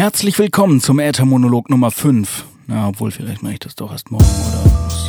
Herzlich 0.00 0.38
willkommen 0.38 0.80
zum 0.80 0.98
Äthermonolog 0.98 1.68
Nummer 1.68 1.90
5. 1.90 2.46
Na, 2.68 2.88
obwohl, 2.88 3.10
vielleicht 3.10 3.42
mache 3.42 3.52
ich 3.52 3.58
das 3.58 3.74
doch 3.74 3.92
erst 3.92 4.10
morgen 4.10 4.24
oder 4.24 4.64
was. 4.64 5.08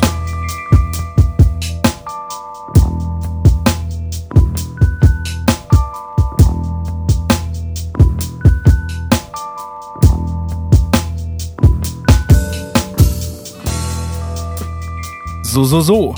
So, 15.42 15.64
so, 15.64 15.80
so. 15.80 16.14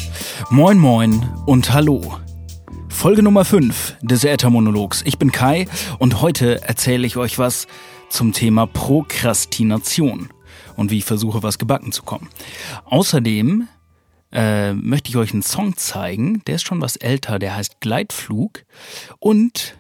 Moin, 0.51 0.79
moin 0.81 1.25
und 1.47 1.73
hallo. 1.73 2.17
Folge 2.89 3.23
Nummer 3.23 3.45
5 3.45 3.99
des 4.03 4.25
Äthermonologs. 4.25 5.03
Ich 5.05 5.19
bin 5.19 5.31
Kai 5.31 5.69
und 6.01 6.21
heute 6.23 6.61
erzähle 6.63 7.07
ich 7.07 7.17
euch 7.17 7.39
was 7.39 7.69
zum 8.15 8.33
Thema 8.33 8.67
Prokrastination 8.67 10.29
und 10.77 10.91
wie 10.93 10.99
ich 10.99 11.05
versuche, 11.05 11.43
was 11.43 11.59
gebacken 11.59 11.91
zu 11.91 12.05
kommen. 12.05 12.29
Außerdem 12.85 13.67
äh, 14.33 14.73
möchte 14.73 15.11
ich 15.11 15.17
euch 15.17 15.33
einen 15.33 15.43
Song 15.43 15.77
zeigen, 15.77 16.43
der 16.47 16.55
ist 16.57 16.67
schon 16.67 16.81
was 16.81 16.95
älter, 16.95 17.41
der 17.41 17.57
heißt 17.57 17.81
Gleitflug. 17.81 18.65
Und 19.19 19.77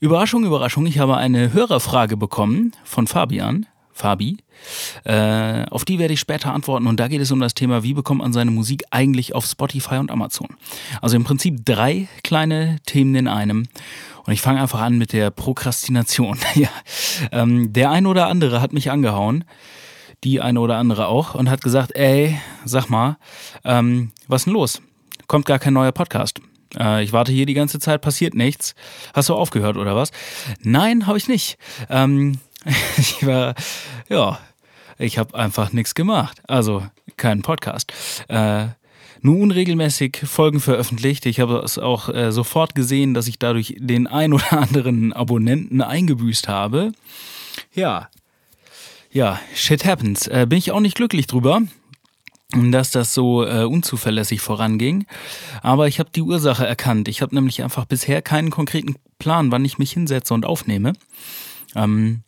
Überraschung, 0.00 0.44
Überraschung, 0.44 0.86
ich 0.86 0.98
habe 0.98 1.16
eine 1.16 1.52
Hörerfrage 1.52 2.16
bekommen 2.16 2.72
von 2.82 3.06
Fabian. 3.06 3.66
Fabi. 3.92 4.38
Äh, 5.04 5.64
auf 5.70 5.84
die 5.84 5.98
werde 5.98 6.14
ich 6.14 6.20
später 6.20 6.52
antworten 6.52 6.86
und 6.86 6.98
da 6.98 7.08
geht 7.08 7.20
es 7.20 7.30
um 7.30 7.40
das 7.40 7.54
Thema, 7.54 7.82
wie 7.82 7.94
bekommt 7.94 8.20
man 8.20 8.32
seine 8.32 8.50
Musik 8.50 8.84
eigentlich 8.90 9.34
auf 9.34 9.46
Spotify 9.46 9.96
und 9.96 10.10
Amazon. 10.10 10.48
Also 11.00 11.16
im 11.16 11.24
Prinzip 11.24 11.64
drei 11.64 12.08
kleine 12.22 12.78
Themen 12.86 13.14
in 13.14 13.28
einem. 13.28 13.68
Und 14.26 14.32
ich 14.32 14.42
fange 14.42 14.60
einfach 14.60 14.80
an 14.80 14.98
mit 14.98 15.12
der 15.12 15.30
Prokrastination. 15.30 16.38
ja. 16.54 16.68
ähm, 17.32 17.72
der 17.72 17.90
eine 17.90 18.08
oder 18.08 18.26
andere 18.26 18.60
hat 18.60 18.72
mich 18.72 18.90
angehauen, 18.90 19.44
die 20.24 20.40
eine 20.40 20.60
oder 20.60 20.76
andere 20.76 21.06
auch, 21.06 21.34
und 21.34 21.48
hat 21.48 21.62
gesagt, 21.62 21.94
ey, 21.94 22.38
sag 22.64 22.88
mal, 22.90 23.16
ähm, 23.64 24.12
was 24.26 24.44
denn 24.44 24.52
los? 24.52 24.82
Kommt 25.28 25.46
gar 25.46 25.58
kein 25.58 25.72
neuer 25.72 25.92
Podcast. 25.92 26.40
Äh, 26.78 27.02
ich 27.04 27.12
warte 27.12 27.32
hier 27.32 27.46
die 27.46 27.54
ganze 27.54 27.78
Zeit, 27.78 28.00
passiert 28.00 28.34
nichts. 28.34 28.74
Hast 29.14 29.28
du 29.28 29.34
aufgehört 29.34 29.76
oder 29.76 29.96
was? 29.96 30.10
Nein, 30.62 31.06
habe 31.06 31.18
ich 31.18 31.28
nicht. 31.28 31.58
Ähm, 31.88 32.38
ich 32.96 33.26
war, 33.26 33.54
ja, 34.08 34.38
ich 34.98 35.18
habe 35.18 35.34
einfach 35.34 35.72
nichts 35.72 35.94
gemacht. 35.94 36.40
Also 36.46 36.84
keinen 37.16 37.42
Podcast. 37.42 37.92
Äh, 38.28 38.66
nur 39.20 39.38
unregelmäßig 39.38 40.18
Folgen 40.24 40.60
veröffentlicht. 40.60 41.26
Ich 41.26 41.40
habe 41.40 41.58
es 41.58 41.78
auch 41.78 42.08
äh, 42.08 42.30
sofort 42.30 42.74
gesehen, 42.74 43.14
dass 43.14 43.26
ich 43.26 43.38
dadurch 43.38 43.74
den 43.78 44.06
ein 44.06 44.32
oder 44.32 44.52
anderen 44.58 45.12
Abonnenten 45.12 45.82
eingebüßt 45.82 46.48
habe. 46.48 46.92
Ja, 47.74 48.08
ja, 49.10 49.40
shit 49.54 49.84
happens. 49.84 50.26
Äh, 50.26 50.46
bin 50.48 50.58
ich 50.58 50.70
auch 50.70 50.80
nicht 50.80 50.96
glücklich 50.96 51.26
drüber, 51.26 51.62
dass 52.52 52.90
das 52.90 53.14
so 53.14 53.44
äh, 53.44 53.64
unzuverlässig 53.64 54.40
voranging. 54.40 55.06
Aber 55.62 55.88
ich 55.88 55.98
habe 55.98 56.10
die 56.14 56.22
Ursache 56.22 56.66
erkannt. 56.66 57.08
Ich 57.08 57.22
habe 57.22 57.34
nämlich 57.34 57.62
einfach 57.62 57.86
bisher 57.86 58.22
keinen 58.22 58.50
konkreten 58.50 58.96
Plan, 59.18 59.50
wann 59.50 59.64
ich 59.64 59.78
mich 59.78 59.92
hinsetze 59.92 60.34
und 60.34 60.44
aufnehme. 60.44 60.92
Ähm, 61.74 62.22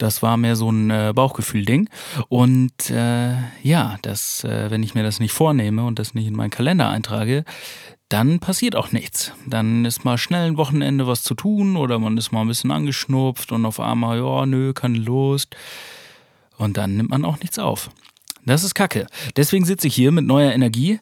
das 0.00 0.22
war 0.22 0.36
mehr 0.36 0.56
so 0.56 0.70
ein 0.70 0.90
äh, 0.90 1.12
Bauchgefühl-Ding. 1.14 1.88
Und 2.28 2.90
äh, 2.90 3.34
ja, 3.62 3.98
das, 4.02 4.44
äh, 4.44 4.70
wenn 4.70 4.82
ich 4.82 4.94
mir 4.94 5.02
das 5.02 5.20
nicht 5.20 5.32
vornehme 5.32 5.84
und 5.84 5.98
das 5.98 6.14
nicht 6.14 6.26
in 6.26 6.34
meinen 6.34 6.50
Kalender 6.50 6.88
eintrage, 6.88 7.44
dann 8.08 8.40
passiert 8.40 8.74
auch 8.74 8.92
nichts. 8.92 9.32
Dann 9.46 9.84
ist 9.84 10.04
mal 10.04 10.18
schnell 10.18 10.46
ein 10.46 10.56
Wochenende 10.56 11.06
was 11.06 11.22
zu 11.22 11.34
tun 11.34 11.76
oder 11.76 11.98
man 11.98 12.16
ist 12.16 12.32
mal 12.32 12.40
ein 12.40 12.48
bisschen 12.48 12.70
angeschnupft 12.70 13.52
und 13.52 13.64
auf 13.64 13.78
einmal, 13.78 14.18
ja, 14.18 14.46
nö, 14.46 14.72
keine 14.72 14.98
Lust. 14.98 15.54
Und 16.56 16.76
dann 16.76 16.96
nimmt 16.96 17.10
man 17.10 17.24
auch 17.24 17.38
nichts 17.40 17.58
auf. 17.58 17.90
Das 18.46 18.64
ist 18.64 18.74
Kacke. 18.74 19.06
Deswegen 19.36 19.64
sitze 19.64 19.86
ich 19.86 19.94
hier 19.94 20.12
mit 20.12 20.26
neuer 20.26 20.52
Energie 20.52 20.98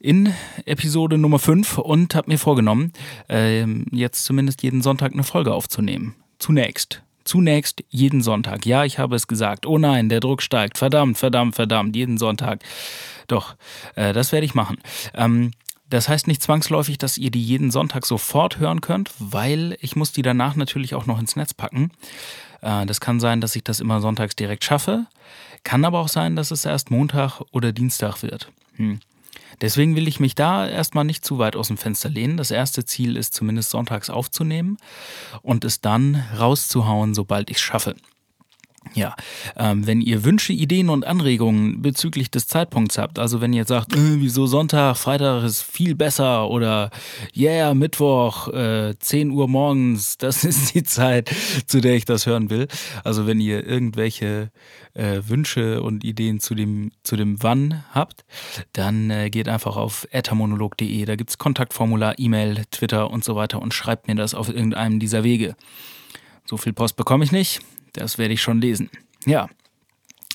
in 0.00 0.32
Episode 0.64 1.18
Nummer 1.18 1.38
5 1.38 1.78
und 1.78 2.14
habe 2.14 2.30
mir 2.30 2.38
vorgenommen, 2.38 2.92
äh, 3.28 3.64
jetzt 3.92 4.24
zumindest 4.24 4.62
jeden 4.62 4.82
Sonntag 4.82 5.12
eine 5.12 5.22
Folge 5.22 5.52
aufzunehmen. 5.52 6.16
Zunächst. 6.38 7.02
Zunächst 7.28 7.84
jeden 7.90 8.22
Sonntag. 8.22 8.64
Ja, 8.64 8.86
ich 8.86 8.98
habe 8.98 9.14
es 9.14 9.26
gesagt. 9.26 9.66
Oh 9.66 9.76
nein, 9.76 10.08
der 10.08 10.20
Druck 10.20 10.40
steigt. 10.40 10.78
Verdammt, 10.78 11.18
verdammt, 11.18 11.56
verdammt. 11.56 11.94
Jeden 11.94 12.16
Sonntag. 12.16 12.62
Doch, 13.26 13.54
äh, 13.96 14.14
das 14.14 14.32
werde 14.32 14.46
ich 14.46 14.54
machen. 14.54 14.78
Ähm, 15.12 15.50
das 15.90 16.08
heißt 16.08 16.26
nicht 16.26 16.42
zwangsläufig, 16.42 16.96
dass 16.96 17.18
ihr 17.18 17.30
die 17.30 17.42
jeden 17.42 17.70
Sonntag 17.70 18.06
sofort 18.06 18.60
hören 18.60 18.80
könnt, 18.80 19.10
weil 19.18 19.76
ich 19.82 19.94
muss 19.94 20.10
die 20.12 20.22
danach 20.22 20.56
natürlich 20.56 20.94
auch 20.94 21.04
noch 21.04 21.20
ins 21.20 21.36
Netz 21.36 21.52
packen. 21.52 21.90
Äh, 22.62 22.86
das 22.86 22.98
kann 22.98 23.20
sein, 23.20 23.42
dass 23.42 23.56
ich 23.56 23.62
das 23.62 23.80
immer 23.80 24.00
sonntags 24.00 24.34
direkt 24.34 24.64
schaffe. 24.64 25.04
Kann 25.64 25.84
aber 25.84 25.98
auch 25.98 26.08
sein, 26.08 26.34
dass 26.34 26.50
es 26.50 26.64
erst 26.64 26.90
Montag 26.90 27.42
oder 27.52 27.72
Dienstag 27.72 28.22
wird. 28.22 28.50
Hm. 28.76 29.00
Deswegen 29.60 29.96
will 29.96 30.08
ich 30.08 30.20
mich 30.20 30.34
da 30.34 30.68
erstmal 30.68 31.04
nicht 31.04 31.24
zu 31.24 31.38
weit 31.38 31.56
aus 31.56 31.68
dem 31.68 31.76
Fenster 31.76 32.08
lehnen. 32.08 32.36
Das 32.36 32.50
erste 32.50 32.84
Ziel 32.84 33.16
ist 33.16 33.34
zumindest 33.34 33.70
sonntags 33.70 34.10
aufzunehmen 34.10 34.78
und 35.42 35.64
es 35.64 35.80
dann 35.80 36.24
rauszuhauen, 36.38 37.14
sobald 37.14 37.50
ich 37.50 37.56
es 37.56 37.62
schaffe. 37.62 37.96
Ja, 38.94 39.14
ähm, 39.56 39.86
wenn 39.86 40.00
ihr 40.00 40.24
Wünsche, 40.24 40.52
Ideen 40.52 40.88
und 40.88 41.06
Anregungen 41.06 41.82
bezüglich 41.82 42.30
des 42.30 42.46
Zeitpunkts 42.46 42.98
habt, 42.98 43.18
also 43.18 43.40
wenn 43.40 43.52
ihr 43.52 43.60
jetzt 43.60 43.68
sagt, 43.68 43.94
äh, 43.94 44.20
wieso 44.20 44.46
Sonntag, 44.46 44.96
Freitag 44.96 45.44
ist 45.44 45.62
viel 45.62 45.94
besser 45.94 46.48
oder 46.48 46.90
yeah, 47.36 47.74
Mittwoch, 47.74 48.48
äh, 48.48 48.94
10 48.98 49.30
Uhr 49.30 49.48
morgens, 49.48 50.18
das 50.18 50.44
ist 50.44 50.74
die 50.74 50.82
Zeit, 50.82 51.30
zu 51.66 51.80
der 51.80 51.94
ich 51.94 52.04
das 52.04 52.26
hören 52.26 52.50
will. 52.50 52.68
Also 53.04 53.26
wenn 53.26 53.40
ihr 53.40 53.66
irgendwelche 53.66 54.50
äh, 54.94 55.20
Wünsche 55.26 55.82
und 55.82 56.04
Ideen 56.04 56.40
zu 56.40 56.54
dem, 56.54 56.90
zu 57.02 57.16
dem 57.16 57.42
Wann 57.42 57.84
habt, 57.92 58.24
dann 58.72 59.10
äh, 59.10 59.30
geht 59.30 59.48
einfach 59.48 59.76
auf 59.76 60.06
ethermonolog.de, 60.10 61.04
da 61.04 61.16
gibt's 61.16 61.38
Kontaktformular, 61.38 62.18
E-Mail, 62.18 62.64
Twitter 62.70 63.10
und 63.10 63.24
so 63.24 63.36
weiter 63.36 63.60
und 63.62 63.74
schreibt 63.74 64.08
mir 64.08 64.14
das 64.14 64.34
auf 64.34 64.48
irgendeinem 64.48 64.98
dieser 64.98 65.24
Wege. 65.24 65.56
So 66.44 66.56
viel 66.56 66.72
Post 66.72 66.96
bekomme 66.96 67.24
ich 67.24 67.32
nicht. 67.32 67.60
Das 67.98 68.18
werde 68.18 68.34
ich 68.34 68.42
schon 68.42 68.60
lesen. 68.60 68.90
Ja. 69.26 69.48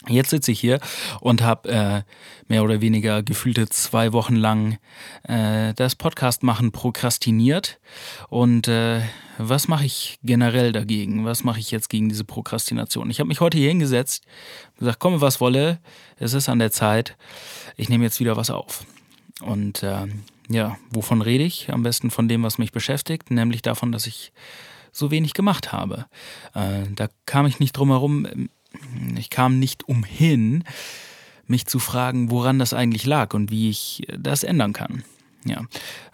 Jetzt 0.10 0.32
sitze 0.32 0.52
ich 0.52 0.60
hier 0.60 0.82
und 1.22 1.42
habe 1.42 1.70
äh, 1.70 2.02
mehr 2.50 2.64
oder 2.66 2.82
weniger 2.82 3.24
gefühlte 3.24 3.70
zwei 3.70 4.12
Wochen 4.12 4.36
lang 4.36 4.78
äh, 5.24 5.74
das 5.76 5.96
Podcast 5.96 6.44
machen 6.44 6.74
prokrastiniert. 6.74 7.80
Und 8.28 8.68
äh, 8.68 9.02
was 9.38 9.70
mache 9.70 9.86
ich 9.86 10.20
generell 10.22 10.74
dagegen? 10.74 11.24
Was 11.24 11.46
mache 11.46 11.60
ich 11.60 11.72
jetzt 11.72 11.90
gegen 11.90 12.10
diese 12.10 12.26
Prokrastination? 12.26 13.10
Ich 13.10 13.20
habe 13.20 13.30
mich 13.30 13.40
heute 13.40 13.58
hier 13.58 13.70
hingesetzt, 13.70 14.26
gesagt, 14.78 15.00
komme 15.00 15.22
was 15.22 15.40
wolle, 15.40 15.80
es 16.18 16.34
ist 16.34 16.50
an 16.50 16.60
der 16.60 16.72
Zeit. 16.72 17.16
Ich 17.78 17.88
nehme 17.88 18.04
jetzt 18.04 18.20
wieder 18.20 18.36
was 18.36 18.50
auf. 18.50 18.86
Und 19.40 19.84
äh, 19.84 20.08
ja, 20.50 20.76
wovon 20.90 21.22
rede 21.22 21.46
ich? 21.46 21.72
Am 21.72 21.84
besten 21.84 22.12
von 22.12 22.28
dem, 22.28 22.44
was 22.44 22.58
mich 22.58 22.74
beschäftigt, 22.74 23.32
nämlich 23.32 23.62
davon, 23.62 23.94
dass 23.94 24.06
ich 24.06 24.34
so 24.94 25.12
wenig 25.12 25.34
gemacht 25.34 25.74
habe. 25.74 26.06
Äh, 26.54 26.84
da 26.96 27.08
kam 27.26 27.46
ich 27.46 27.60
nicht 27.60 27.74
drum 27.74 27.90
herum, 27.90 28.50
ich 29.18 29.30
kam 29.30 29.60
nicht 29.60 29.88
umhin, 29.88 30.64
mich 31.46 31.66
zu 31.66 31.80
fragen, 31.80 32.32
woran 32.32 32.60
das 32.60 32.74
eigentlich 32.74 33.06
lag 33.06 33.34
und 33.34 33.52
wie 33.52 33.70
ich 33.70 34.04
das 34.18 34.44
ändern 34.44 34.72
kann. 34.72 35.04
Ja, 35.46 35.62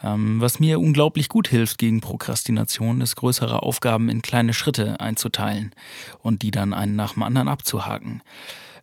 ähm, 0.04 0.42
was 0.42 0.60
mir 0.60 0.80
unglaublich 0.80 1.30
gut 1.30 1.48
hilft 1.48 1.78
gegen 1.78 2.02
Prokrastination, 2.02 3.02
ist 3.02 3.16
größere 3.16 3.62
Aufgaben 3.62 4.10
in 4.10 4.24
kleine 4.24 4.56
Schritte 4.56 5.00
einzuteilen 5.00 5.72
und 6.24 6.42
die 6.42 6.50
dann 6.50 6.74
einen 6.74 6.96
nach 6.96 7.14
dem 7.14 7.22
anderen 7.22 7.48
abzuhaken. 7.48 8.24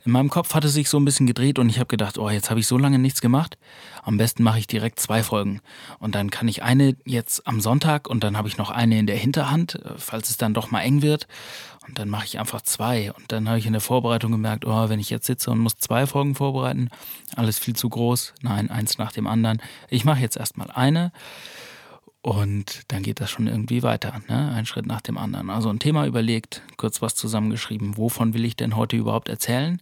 In 0.06 0.12
meinem 0.12 0.31
Kopf 0.31 0.55
hatte 0.55 0.69
sich 0.69 0.89
so 0.89 1.00
ein 1.00 1.05
bisschen 1.05 1.27
gedreht 1.27 1.59
und 1.59 1.69
ich 1.69 1.81
habe 1.81 1.89
gedacht, 1.89 2.17
oh, 2.17 2.31
jetzt 2.31 2.49
habe 2.49 2.61
ich 2.61 2.69
so 2.69 2.78
lange 2.78 3.00
nichts 3.00 3.21
gemacht. 3.21 3.59
Am 4.05 4.19
besten 4.19 4.44
mache 4.44 4.61
ich 4.61 4.69
direkt 4.69 5.00
zwei 5.00 5.25
Folgen. 5.25 5.61
Und 5.99 6.15
dann 6.15 6.31
kann 6.31 6.47
ich 6.47 6.62
eine 6.62 6.94
jetzt 7.05 7.44
am 7.44 7.61
Sonntag 7.61 8.09
und 8.09 8.22
dann 8.22 8.37
habe 8.37 8.47
ich 8.47 8.56
noch 8.56 8.71
eine 8.71 9.00
in 9.00 9.09
der 9.09 9.16
Hinterhand, 9.16 9.75
äh, 9.75 9.95
falls 9.97 10.31
es 10.31 10.37
dann 10.37 10.55
doch 10.55 10.71
mal 10.71 10.83
eng 10.83 11.03
wird. 11.03 11.27
Und 11.89 11.99
dann 11.99 12.09
mache 12.09 12.25
ich 12.25 12.39
einfach 12.39 12.61
zwei. 12.61 13.13
Und 13.13 13.33
dann 13.33 13.48
habe 13.48 13.59
ich 13.59 13.66
in 13.66 13.72
der 13.72 13.81
Vorbereitung 13.81 14.31
gemerkt, 14.31 14.65
oh, 14.65 14.89
wenn 14.89 15.01
ich 15.01 15.10
jetzt 15.10 15.27
sitze 15.27 15.51
und 15.51 15.59
muss 15.59 15.77
zwei 15.78 16.07
Folgen 16.07 16.36
vorbereiten, 16.36 16.89
alles 17.34 17.59
viel 17.59 17.75
zu 17.75 17.89
groß. 17.89 18.33
Nein, 18.42 18.71
eins 18.71 18.98
nach 18.98 19.10
dem 19.10 19.27
anderen. 19.27 19.60
Ich 19.89 20.04
mache 20.04 20.21
jetzt 20.21 20.36
erstmal 20.36 20.71
eine. 20.71 21.10
Und 22.22 22.83
dann 22.89 23.03
geht 23.03 23.21
das 23.21 23.30
schon 23.30 23.47
irgendwie 23.47 23.84
weiter, 23.84 24.21
ne? 24.28 24.51
ein 24.53 24.66
Schritt 24.66 24.86
nach 24.86 25.01
dem 25.01 25.16
anderen. 25.16 25.48
Also 25.48 25.71
ein 25.71 25.78
Thema 25.78 26.07
überlegt, 26.07 26.63
kurz 26.77 27.01
was 27.01 27.15
zusammengeschrieben, 27.15 27.97
wovon 27.97 28.34
will 28.34 28.45
ich 28.45 28.57
denn 28.57 28.74
heute 28.74 28.97
überhaupt 28.97 29.28
erzählen? 29.28 29.80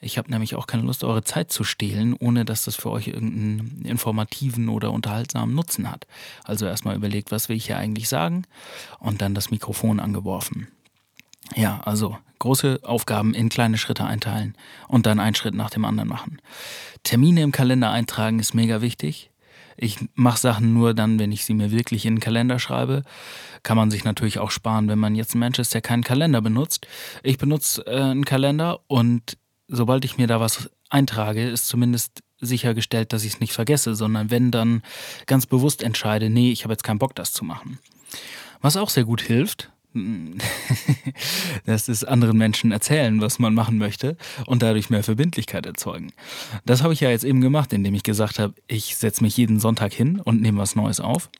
Ich 0.00 0.18
habe 0.18 0.30
nämlich 0.30 0.54
auch 0.54 0.66
keine 0.66 0.84
Lust, 0.84 1.02
eure 1.04 1.24
Zeit 1.24 1.50
zu 1.50 1.64
stehlen, 1.64 2.14
ohne 2.14 2.44
dass 2.44 2.64
das 2.64 2.76
für 2.76 2.90
euch 2.90 3.08
irgendeinen 3.08 3.82
informativen 3.84 4.68
oder 4.68 4.92
unterhaltsamen 4.92 5.54
Nutzen 5.54 5.90
hat. 5.90 6.06
Also 6.44 6.66
erstmal 6.66 6.94
überlegt, 6.96 7.32
was 7.32 7.48
will 7.48 7.56
ich 7.56 7.66
hier 7.66 7.78
eigentlich 7.78 8.08
sagen 8.08 8.44
und 9.00 9.20
dann 9.22 9.34
das 9.34 9.50
Mikrofon 9.50 9.98
angeworfen. 9.98 10.68
Ja, 11.54 11.80
also 11.80 12.18
große 12.38 12.80
Aufgaben 12.82 13.34
in 13.34 13.48
kleine 13.48 13.78
Schritte 13.78 14.04
einteilen 14.04 14.54
und 14.88 15.06
dann 15.06 15.18
einen 15.18 15.34
Schritt 15.34 15.54
nach 15.54 15.70
dem 15.70 15.84
anderen 15.84 16.08
machen. 16.08 16.40
Termine 17.02 17.42
im 17.42 17.52
Kalender 17.52 17.90
eintragen 17.90 18.38
ist 18.38 18.54
mega 18.54 18.82
wichtig. 18.82 19.30
Ich 19.76 19.98
mache 20.14 20.38
Sachen 20.38 20.74
nur 20.74 20.94
dann, 20.94 21.18
wenn 21.18 21.32
ich 21.32 21.44
sie 21.44 21.54
mir 21.54 21.70
wirklich 21.70 22.06
in 22.06 22.16
den 22.16 22.20
Kalender 22.20 22.58
schreibe. 22.58 23.02
Kann 23.62 23.76
man 23.76 23.90
sich 23.90 24.04
natürlich 24.04 24.38
auch 24.38 24.50
sparen, 24.50 24.88
wenn 24.88 24.98
man 24.98 25.14
jetzt 25.14 25.34
ist, 25.34 25.74
der 25.74 25.82
keinen 25.82 26.04
Kalender 26.04 26.40
benutzt. 26.40 26.86
Ich 27.22 27.38
benutze 27.38 27.86
äh, 27.86 28.00
einen 28.00 28.24
Kalender 28.24 28.80
und 28.86 29.36
sobald 29.68 30.04
ich 30.04 30.18
mir 30.18 30.26
da 30.26 30.40
was 30.40 30.70
eintrage, 30.88 31.48
ist 31.48 31.66
zumindest 31.66 32.22
sichergestellt, 32.38 33.12
dass 33.12 33.24
ich 33.24 33.34
es 33.34 33.40
nicht 33.40 33.52
vergesse, 33.52 33.94
sondern 33.94 34.30
wenn 34.30 34.50
dann 34.50 34.82
ganz 35.26 35.46
bewusst 35.46 35.82
entscheide, 35.82 36.30
nee, 36.30 36.52
ich 36.52 36.64
habe 36.64 36.74
jetzt 36.74 36.84
keinen 36.84 36.98
Bock, 36.98 37.14
das 37.14 37.32
zu 37.32 37.44
machen. 37.44 37.78
Was 38.60 38.76
auch 38.76 38.90
sehr 38.90 39.04
gut 39.04 39.22
hilft, 39.22 39.70
das 41.66 41.88
ist 41.88 42.04
anderen 42.04 42.38
Menschen 42.38 42.72
erzählen, 42.72 43.20
was 43.20 43.38
man 43.38 43.54
machen 43.54 43.78
möchte 43.78 44.16
und 44.46 44.62
dadurch 44.62 44.90
mehr 44.90 45.02
Verbindlichkeit 45.02 45.66
erzeugen. 45.66 46.12
Das 46.64 46.82
habe 46.82 46.92
ich 46.92 47.00
ja 47.00 47.10
jetzt 47.10 47.24
eben 47.24 47.40
gemacht, 47.40 47.72
indem 47.72 47.94
ich 47.94 48.02
gesagt 48.02 48.38
habe, 48.38 48.54
ich 48.66 48.96
setze 48.96 49.22
mich 49.22 49.36
jeden 49.36 49.60
Sonntag 49.60 49.92
hin 49.92 50.20
und 50.20 50.40
nehme 50.40 50.58
was 50.58 50.76
Neues 50.76 51.00
auf. 51.00 51.30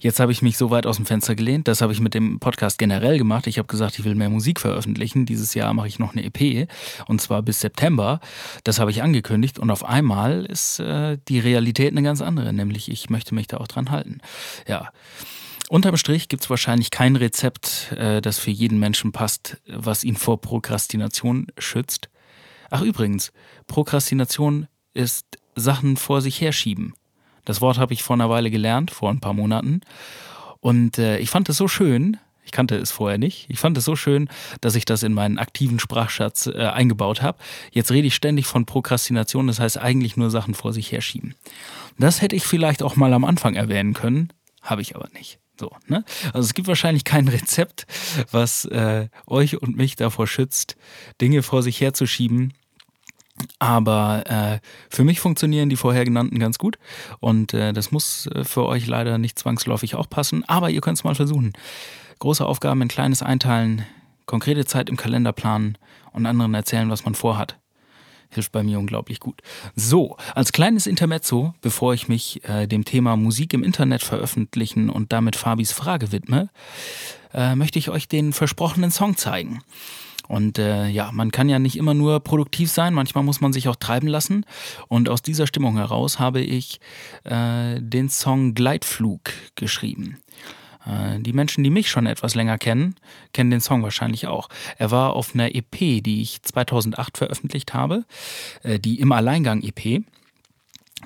Jetzt 0.00 0.20
habe 0.20 0.30
ich 0.30 0.42
mich 0.42 0.56
so 0.56 0.70
weit 0.70 0.86
aus 0.86 0.96
dem 0.96 1.06
Fenster 1.06 1.34
gelehnt, 1.34 1.66
das 1.66 1.80
habe 1.80 1.92
ich 1.92 2.00
mit 2.00 2.14
dem 2.14 2.38
Podcast 2.38 2.78
generell 2.78 3.18
gemacht. 3.18 3.48
Ich 3.48 3.58
habe 3.58 3.66
gesagt, 3.66 3.98
ich 3.98 4.04
will 4.04 4.14
mehr 4.14 4.30
Musik 4.30 4.60
veröffentlichen. 4.60 5.26
Dieses 5.26 5.54
Jahr 5.54 5.74
mache 5.74 5.88
ich 5.88 5.98
noch 5.98 6.14
eine 6.14 6.24
EP 6.24 6.68
und 7.08 7.20
zwar 7.20 7.42
bis 7.42 7.60
September. 7.60 8.20
Das 8.62 8.78
habe 8.78 8.92
ich 8.92 9.02
angekündigt 9.02 9.58
und 9.58 9.70
auf 9.70 9.84
einmal 9.84 10.46
ist 10.46 10.78
äh, 10.78 11.18
die 11.28 11.40
Realität 11.40 11.90
eine 11.90 12.02
ganz 12.02 12.22
andere, 12.22 12.52
nämlich 12.52 12.88
ich 12.88 13.10
möchte 13.10 13.34
mich 13.34 13.48
da 13.48 13.56
auch 13.56 13.66
dran 13.66 13.90
halten. 13.90 14.20
Ja. 14.68 14.90
Unterm 15.68 15.98
Strich 15.98 16.28
gibt 16.28 16.42
es 16.44 16.50
wahrscheinlich 16.50 16.90
kein 16.90 17.16
Rezept, 17.16 17.92
äh, 17.92 18.22
das 18.22 18.38
für 18.38 18.50
jeden 18.50 18.78
Menschen 18.78 19.12
passt, 19.12 19.58
was 19.66 20.02
ihn 20.02 20.16
vor 20.16 20.40
Prokrastination 20.40 21.48
schützt. 21.58 22.08
Ach 22.70 22.80
übrigens, 22.80 23.32
Prokrastination 23.66 24.66
ist 24.94 25.26
Sachen 25.54 25.96
vor 25.96 26.22
sich 26.22 26.40
herschieben. 26.40 26.94
Das 27.44 27.60
Wort 27.60 27.78
habe 27.78 27.92
ich 27.92 28.02
vor 28.02 28.14
einer 28.14 28.30
Weile 28.30 28.50
gelernt, 28.50 28.90
vor 28.90 29.10
ein 29.10 29.20
paar 29.20 29.34
Monaten. 29.34 29.80
Und 30.60 30.98
äh, 30.98 31.18
ich 31.18 31.30
fand 31.30 31.48
es 31.48 31.56
so 31.56 31.68
schön, 31.68 32.16
ich 32.44 32.52
kannte 32.52 32.76
es 32.76 32.90
vorher 32.90 33.18
nicht. 33.18 33.44
Ich 33.50 33.58
fand 33.58 33.76
es 33.76 33.84
so 33.84 33.94
schön, 33.94 34.28
dass 34.62 34.74
ich 34.74 34.86
das 34.86 35.02
in 35.02 35.12
meinen 35.12 35.38
aktiven 35.38 35.78
Sprachschatz 35.78 36.46
äh, 36.46 36.64
eingebaut 36.64 37.20
habe. 37.20 37.38
Jetzt 37.72 37.90
rede 37.90 38.06
ich 38.06 38.14
ständig 38.14 38.46
von 38.46 38.64
Prokrastination, 38.64 39.46
das 39.46 39.60
heißt 39.60 39.76
eigentlich 39.76 40.16
nur 40.16 40.30
Sachen 40.30 40.54
vor 40.54 40.72
sich 40.72 40.90
herschieben. 40.90 41.34
Das 41.98 42.22
hätte 42.22 42.36
ich 42.36 42.44
vielleicht 42.44 42.82
auch 42.82 42.96
mal 42.96 43.12
am 43.12 43.26
Anfang 43.26 43.54
erwähnen 43.54 43.92
können, 43.92 44.32
habe 44.62 44.80
ich 44.80 44.96
aber 44.96 45.10
nicht. 45.12 45.38
So, 45.58 45.72
ne? 45.86 46.04
Also 46.32 46.46
es 46.46 46.54
gibt 46.54 46.68
wahrscheinlich 46.68 47.04
kein 47.04 47.28
Rezept, 47.28 47.86
was 48.30 48.64
äh, 48.66 49.08
euch 49.26 49.60
und 49.60 49.76
mich 49.76 49.96
davor 49.96 50.26
schützt, 50.26 50.76
Dinge 51.20 51.42
vor 51.42 51.62
sich 51.62 51.80
herzuschieben. 51.80 52.54
Aber 53.58 54.24
äh, 54.26 54.58
für 54.90 55.04
mich 55.04 55.20
funktionieren 55.20 55.68
die 55.68 55.76
vorher 55.76 56.04
genannten 56.04 56.40
ganz 56.40 56.58
gut 56.58 56.76
und 57.20 57.54
äh, 57.54 57.72
das 57.72 57.92
muss 57.92 58.26
äh, 58.26 58.42
für 58.42 58.66
euch 58.66 58.86
leider 58.88 59.16
nicht 59.18 59.38
zwangsläufig 59.38 59.94
auch 59.94 60.10
passen, 60.10 60.44
aber 60.48 60.70
ihr 60.70 60.80
könnt 60.80 60.98
es 60.98 61.04
mal 61.04 61.14
versuchen. 61.14 61.52
Große 62.18 62.44
Aufgaben 62.44 62.82
in 62.82 62.88
kleines 62.88 63.22
einteilen, 63.22 63.86
konkrete 64.26 64.64
Zeit 64.64 64.90
im 64.90 64.96
Kalender 64.96 65.32
planen 65.32 65.78
und 66.12 66.26
anderen 66.26 66.54
erzählen, 66.54 66.90
was 66.90 67.04
man 67.04 67.14
vorhat 67.14 67.58
hilft 68.30 68.52
bei 68.52 68.62
mir 68.62 68.78
unglaublich 68.78 69.20
gut. 69.20 69.40
So, 69.74 70.16
als 70.34 70.52
kleines 70.52 70.86
Intermezzo, 70.86 71.54
bevor 71.60 71.94
ich 71.94 72.08
mich 72.08 72.44
äh, 72.48 72.66
dem 72.66 72.84
Thema 72.84 73.16
Musik 73.16 73.54
im 73.54 73.62
Internet 73.62 74.02
veröffentlichen 74.02 74.90
und 74.90 75.12
damit 75.12 75.36
Fabis 75.36 75.72
Frage 75.72 76.12
widme, 76.12 76.50
äh, 77.32 77.54
möchte 77.54 77.78
ich 77.78 77.90
euch 77.90 78.08
den 78.08 78.32
versprochenen 78.32 78.90
Song 78.90 79.16
zeigen. 79.16 79.60
Und 80.28 80.58
äh, 80.58 80.88
ja, 80.88 81.10
man 81.10 81.30
kann 81.30 81.48
ja 81.48 81.58
nicht 81.58 81.76
immer 81.76 81.94
nur 81.94 82.20
produktiv 82.20 82.70
sein, 82.70 82.92
manchmal 82.92 83.24
muss 83.24 83.40
man 83.40 83.54
sich 83.54 83.66
auch 83.66 83.76
treiben 83.76 84.06
lassen. 84.06 84.44
Und 84.86 85.08
aus 85.08 85.22
dieser 85.22 85.46
Stimmung 85.46 85.78
heraus 85.78 86.18
habe 86.18 86.40
ich 86.40 86.80
äh, 87.24 87.80
den 87.80 88.10
Song 88.10 88.54
Gleitflug 88.54 89.30
geschrieben. 89.54 90.18
Äh, 90.88 91.20
die 91.20 91.32
Menschen, 91.32 91.62
die 91.64 91.70
mich 91.70 91.90
schon 91.90 92.06
etwas 92.06 92.34
länger 92.34 92.58
kennen, 92.58 92.96
kennen 93.32 93.50
den 93.50 93.60
Song 93.60 93.82
wahrscheinlich 93.82 94.26
auch. 94.26 94.48
Er 94.78 94.90
war 94.90 95.14
auf 95.14 95.34
einer 95.34 95.54
EP, 95.54 96.02
die 96.02 96.22
ich 96.22 96.42
2008 96.42 97.18
veröffentlicht 97.18 97.74
habe, 97.74 98.04
äh, 98.62 98.78
die 98.78 99.00
Im 99.00 99.12
Alleingang 99.12 99.62
EP. 99.62 100.02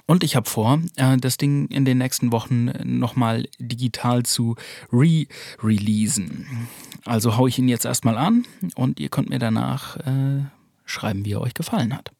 Und 0.07 0.25
ich 0.25 0.37
habe 0.37 0.49
vor, 0.49 0.81
äh, 0.97 1.17
das 1.19 1.37
Ding 1.37 1.67
in 1.69 1.85
den 1.85 1.99
nächsten 1.99 2.33
Wochen 2.33 2.71
nochmal 2.85 3.49
digital 3.59 4.23
zu 4.23 4.57
re-releasen. 4.93 6.69
Also 7.05 7.37
haue 7.37 7.49
ich 7.49 7.59
ihn 7.59 7.69
jetzt 7.69 7.85
erstmal 7.85 8.17
an 8.17 8.47
und 8.75 9.01
ihr 9.01 9.09
könnt 9.09 9.29
mir 9.29 9.41
danach 9.41 9.97
schreiben, 10.85 11.25
wie 11.25 11.33
er 11.33 11.41
euch 11.41 11.55
gefallen 11.55 11.97
hat. 11.97 12.13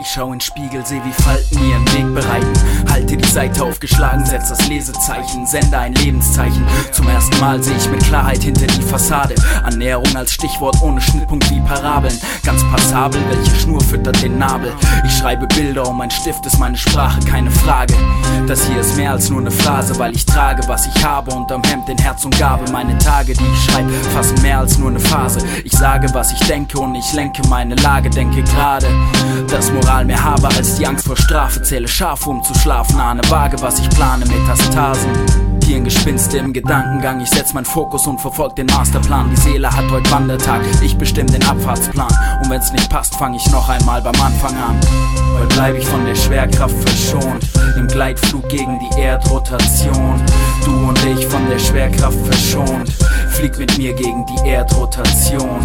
Ich 0.00 0.12
schau 0.12 0.32
in 0.32 0.40
Spiegel, 0.40 0.86
seh 0.86 1.02
wie 1.04 1.22
Falten 1.22 1.58
ihren 1.68 1.84
Weg 1.92 2.14
bereiten. 2.14 2.52
Halte 2.88 3.16
die 3.16 3.28
Seite 3.28 3.64
aufgeschlagen, 3.64 4.24
setz 4.24 4.48
das 4.48 4.68
Lesezeichen, 4.68 5.44
sende 5.44 5.76
ein 5.76 5.92
Lebenszeichen. 5.94 6.64
Zum 6.92 7.08
ersten 7.08 7.36
Mal 7.40 7.60
seh 7.60 7.74
ich 7.74 7.90
mit 7.90 8.04
Klarheit 8.04 8.44
hinter 8.44 8.68
die 8.68 8.82
Fassade. 8.82 9.34
Annäherung 9.64 10.16
als 10.16 10.32
Stichwort 10.32 10.80
ohne 10.82 11.00
Schnittpunkt 11.00 11.50
wie 11.50 11.60
Parabeln. 11.62 12.16
Ganz 12.44 12.62
passabel, 12.70 13.20
welche 13.28 13.56
Schnur 13.56 13.80
füttert 13.80 14.22
den 14.22 14.38
Nabel. 14.38 14.72
Ich 15.04 15.18
schreibe 15.18 15.48
Bilder 15.48 15.88
und 15.88 15.96
mein 15.96 16.12
Stift 16.12 16.46
ist 16.46 16.60
meine 16.60 16.76
Sprache, 16.76 17.18
keine 17.22 17.50
Frage. 17.50 17.94
Das 18.46 18.64
hier 18.66 18.80
ist 18.80 18.96
mehr 18.96 19.10
als 19.10 19.28
nur 19.30 19.40
eine 19.40 19.50
Phrase, 19.50 19.98
weil 19.98 20.14
ich 20.14 20.24
trage, 20.24 20.62
was 20.68 20.86
ich 20.86 21.04
habe. 21.04 21.34
Unterm 21.34 21.64
Hemd 21.64 21.88
in 21.88 21.98
Herz 21.98 22.24
und 22.24 22.38
Gabe. 22.38 22.70
Meine 22.70 22.96
Tage, 22.98 23.34
die 23.34 23.44
ich 23.44 23.64
schreibe, 23.64 23.92
fassen 24.14 24.40
mehr 24.42 24.60
als 24.60 24.78
nur 24.78 24.90
eine 24.90 25.00
Phase. 25.00 25.40
Ich 25.64 25.72
sage, 25.72 26.08
was 26.14 26.30
ich 26.30 26.40
denke 26.46 26.78
und 26.78 26.94
ich 26.94 27.12
lenke 27.14 27.42
meine 27.48 27.74
Lage, 27.74 28.08
denke 28.10 28.44
gerade, 28.44 28.86
dass 29.50 29.72
Moral 29.88 30.04
mehr 30.04 30.22
habe 30.22 30.48
als 30.48 30.76
die 30.76 30.86
Angst 30.86 31.06
vor 31.06 31.16
Strafe. 31.16 31.62
Zähle 31.62 31.88
scharf, 31.88 32.26
um 32.26 32.44
zu 32.44 32.52
schlafen, 32.58 33.00
ahne 33.00 33.22
vage, 33.30 33.56
was 33.62 33.78
ich 33.78 33.88
plane, 33.88 34.26
Metastasen. 34.26 35.10
Hirngespinste 35.64 36.36
im 36.36 36.52
Gedankengang, 36.52 37.22
ich 37.22 37.30
setz 37.30 37.54
mein 37.54 37.64
Fokus 37.64 38.06
und 38.06 38.20
verfolg 38.20 38.54
den 38.56 38.66
Masterplan. 38.66 39.30
Die 39.30 39.36
Seele 39.36 39.70
hat 39.74 39.90
heute 39.90 40.10
Wandertag, 40.10 40.60
ich 40.82 40.98
bestimme 40.98 41.30
den 41.30 41.42
Abfahrtsplan. 41.42 42.12
Und 42.42 42.50
wenn's 42.50 42.70
nicht 42.70 42.90
passt, 42.90 43.14
fang 43.14 43.32
ich 43.32 43.50
noch 43.50 43.70
einmal 43.70 44.02
beim 44.02 44.20
Anfang 44.20 44.54
an. 44.58 44.78
Heute 45.38 45.54
bleib 45.54 45.78
ich 45.78 45.86
von 45.86 46.04
der 46.04 46.16
Schwerkraft 46.16 46.76
verschont, 46.86 47.48
im 47.78 47.88
Gleitflug 47.88 48.46
gegen 48.50 48.78
die 48.78 49.00
Erdrotation. 49.00 50.20
Du 50.66 50.72
und 50.86 51.02
ich 51.06 51.26
von 51.28 51.48
der 51.48 51.58
Schwerkraft 51.58 52.18
verschont, 52.26 52.92
flieg 53.30 53.58
mit 53.58 53.78
mir 53.78 53.94
gegen 53.94 54.26
die 54.26 54.48
Erdrotation. 54.48 55.60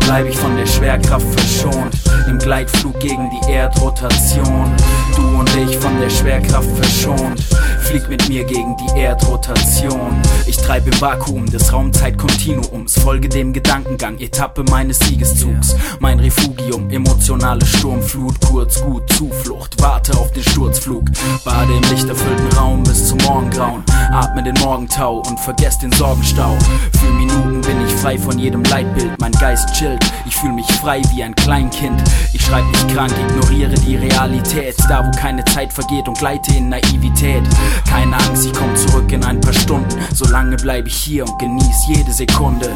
Bleib 0.00 0.26
ich 0.26 0.36
von 0.36 0.56
der 0.56 0.66
Schwerkraft 0.66 1.26
verschont, 1.38 1.94
im 2.28 2.38
Gleitflug 2.38 2.98
gegen 3.00 3.30
die 3.30 3.52
Erdrotation. 3.52 4.74
Du 5.14 5.38
und 5.38 5.50
ich 5.56 5.76
von 5.78 6.00
der 6.00 6.10
Schwerkraft 6.10 6.70
verschont, 6.76 7.42
flieg 7.88 8.08
mit 8.10 8.28
mir 8.28 8.44
gegen 8.44 8.76
die 8.76 9.00
Erdrotation. 9.00 10.20
Ich 10.46 10.58
treibe 10.58 10.90
im 10.90 11.00
Vakuum 11.00 11.46
des 11.46 11.72
Raumzeitkontinuums, 11.72 12.98
folge 13.00 13.30
dem 13.30 13.54
Gedankengang, 13.54 14.18
Etappe 14.18 14.62
meines 14.64 14.98
Siegeszugs. 14.98 15.74
Mein 15.98 16.20
Refugium, 16.20 16.90
emotionale 16.90 17.64
Sturmflut, 17.64 18.34
kurz 18.46 18.82
gut, 18.82 19.10
Zuflucht, 19.12 19.80
warte 19.80 20.12
auf 20.18 20.30
den 20.32 20.42
Sturzflug. 20.42 21.06
Bade 21.46 21.72
im 21.72 21.90
lichterfüllten 21.90 22.52
Raum 22.58 22.82
bis 22.82 23.08
zum 23.08 23.18
Morgengrauen, 23.18 23.82
atme 24.12 24.42
den 24.42 24.54
Morgentau 24.60 25.22
und 25.26 25.40
vergess 25.40 25.78
den 25.78 25.92
Sorgenstau. 25.92 26.58
Für 27.00 27.10
Minuten 27.10 27.62
bin 27.62 27.86
ich 27.86 27.94
frei 27.94 28.18
von 28.18 28.38
jedem 28.38 28.64
Leitbild, 28.64 29.18
mein 29.18 29.32
Geist 29.32 29.72
chillt, 29.72 30.04
ich 30.26 30.36
fühle 30.36 30.52
mich 30.52 30.66
frei 30.66 31.00
wie 31.14 31.22
ein 31.22 31.34
Kleinkind. 31.34 32.02
Ich 32.34 32.44
schreib 32.44 32.64
mich 32.66 32.86
krank, 32.94 33.12
ignoriere 33.28 33.74
die 33.74 33.96
Realität, 33.96 34.76
da 34.90 35.06
wo 35.06 35.10
keine 35.18 35.44
Zeit 35.46 35.72
vergeht 35.72 36.06
und 36.06 36.18
gleite 36.18 36.54
in 36.54 36.68
Naivität. 36.68 37.42
Keine 37.86 38.16
Angst, 38.16 38.46
ich 38.46 38.52
komm 38.52 38.74
zurück 38.76 39.10
in 39.12 39.24
ein 39.24 39.40
paar 39.40 39.52
Stunden. 39.52 39.88
Solange 40.14 40.56
bleib 40.56 40.86
ich 40.86 40.96
hier 40.96 41.24
und 41.24 41.38
genieß 41.38 41.86
jede 41.88 42.12
Sekunde. 42.12 42.70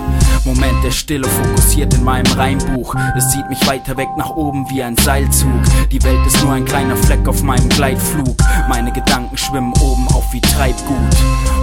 Moment 0.45 0.83
der 0.85 0.91
Stille 0.91 1.27
fokussiert 1.29 1.95
in 1.95 2.05
meinem 2.05 2.31
Reimbuch. 2.33 2.95
Es 3.17 3.31
zieht 3.31 3.49
mich 3.49 3.67
weiter 3.67 3.97
weg 3.97 4.09
nach 4.17 4.31
oben 4.31 4.69
wie 4.71 4.83
ein 4.83 4.97
Seilzug. 4.97 5.51
Die 5.91 6.03
Welt 6.03 6.27
ist 6.27 6.43
nur 6.43 6.53
ein 6.53 6.65
kleiner 6.65 6.97
Fleck 6.97 7.27
auf 7.29 7.43
meinem 7.43 7.69
Gleitflug. 7.69 8.37
Meine 8.69 8.93
Gedanken 8.93 9.37
schwimmen 9.37 9.73
oben 9.81 10.07
auf 10.09 10.33
wie 10.33 10.41
Treibgut. 10.41 10.97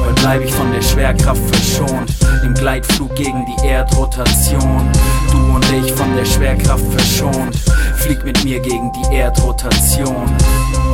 Heute 0.05 0.22
bleib 0.22 0.43
ich 0.43 0.53
von 0.53 0.72
der 0.72 0.81
Schwerkraft 0.81 1.41
verschont. 1.53 2.13
Im 2.43 2.53
Gleitflug 2.53 3.15
gegen 3.15 3.46
die 3.46 3.67
Erdrotation. 3.67 4.89
Du 5.31 5.38
und 5.55 5.65
ich 5.71 5.91
von 5.93 6.15
der 6.15 6.25
Schwerkraft 6.25 6.86
verschont. 6.91 7.55
Flieg 7.98 8.24
mit 8.24 8.43
mir 8.43 8.59
gegen 8.59 8.91
die 8.91 9.15
Erdrotation. 9.15 10.36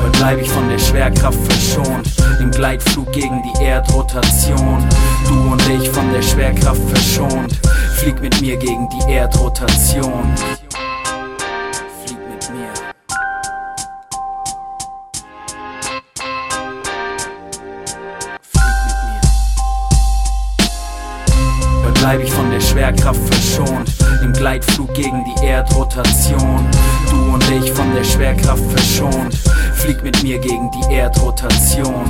Heute 0.02 0.18
bleib 0.18 0.42
ich 0.42 0.50
von 0.50 0.68
der 0.70 0.80
Schwerkraft 0.80 1.40
verschont. 1.46 2.10
Im 2.40 2.52
Gleitflug 2.52 3.12
gegen 3.12 3.42
die 3.44 3.64
Erdrotation. 3.64 4.88
Du 5.28 5.52
und 5.52 5.70
ich 5.70 5.90
von 5.90 6.12
der 6.14 6.22
Schwerkraft 6.22 6.82
verschont. 6.90 7.54
Flieg 7.98 8.20
mit 8.22 8.42
mir 8.42 8.58
gegen 8.58 8.90
die 8.90 9.12
Erdrotation. 9.12 10.34
bleib 22.06 22.22
ich 22.22 22.32
von 22.32 22.52
der 22.52 22.62
Schwerkraft 22.62 23.35
gegen 24.96 25.26
die 25.26 25.46
Erdrotation. 25.46 26.66
Du 27.12 27.34
und 27.34 27.44
ich 27.52 27.72
von 27.74 27.94
der 27.94 28.04
Schwerkraft 28.04 28.64
verschont. 28.72 29.36
Flieg 29.76 30.02
mit 30.02 30.24
mir 30.24 30.40
gegen 30.40 30.72
die 30.72 30.94
Erdrotation. 30.94 32.06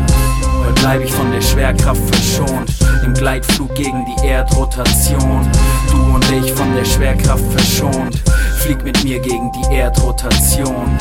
Heute 0.63 0.81
bleib 0.81 1.03
ich 1.03 1.11
von 1.11 1.31
der 1.31 1.41
Schwerkraft 1.41 2.01
verschont. 2.11 2.71
Im 3.03 3.13
Gleitflug 3.13 3.73
gegen 3.73 4.05
die 4.05 4.27
Erdrotation. 4.27 5.49
Du 5.91 5.97
und 6.13 6.31
ich 6.31 6.53
von 6.53 6.75
der 6.75 6.85
Schwerkraft 6.85 7.45
verschont. 7.51 8.21
Flieg 8.59 8.83
mit 8.83 9.03
mir 9.03 9.19
gegen 9.19 9.51
die 9.51 9.75
Erdrotation. 9.75 10.97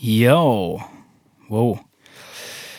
Yo. 0.00 0.80
Wow. 1.48 1.80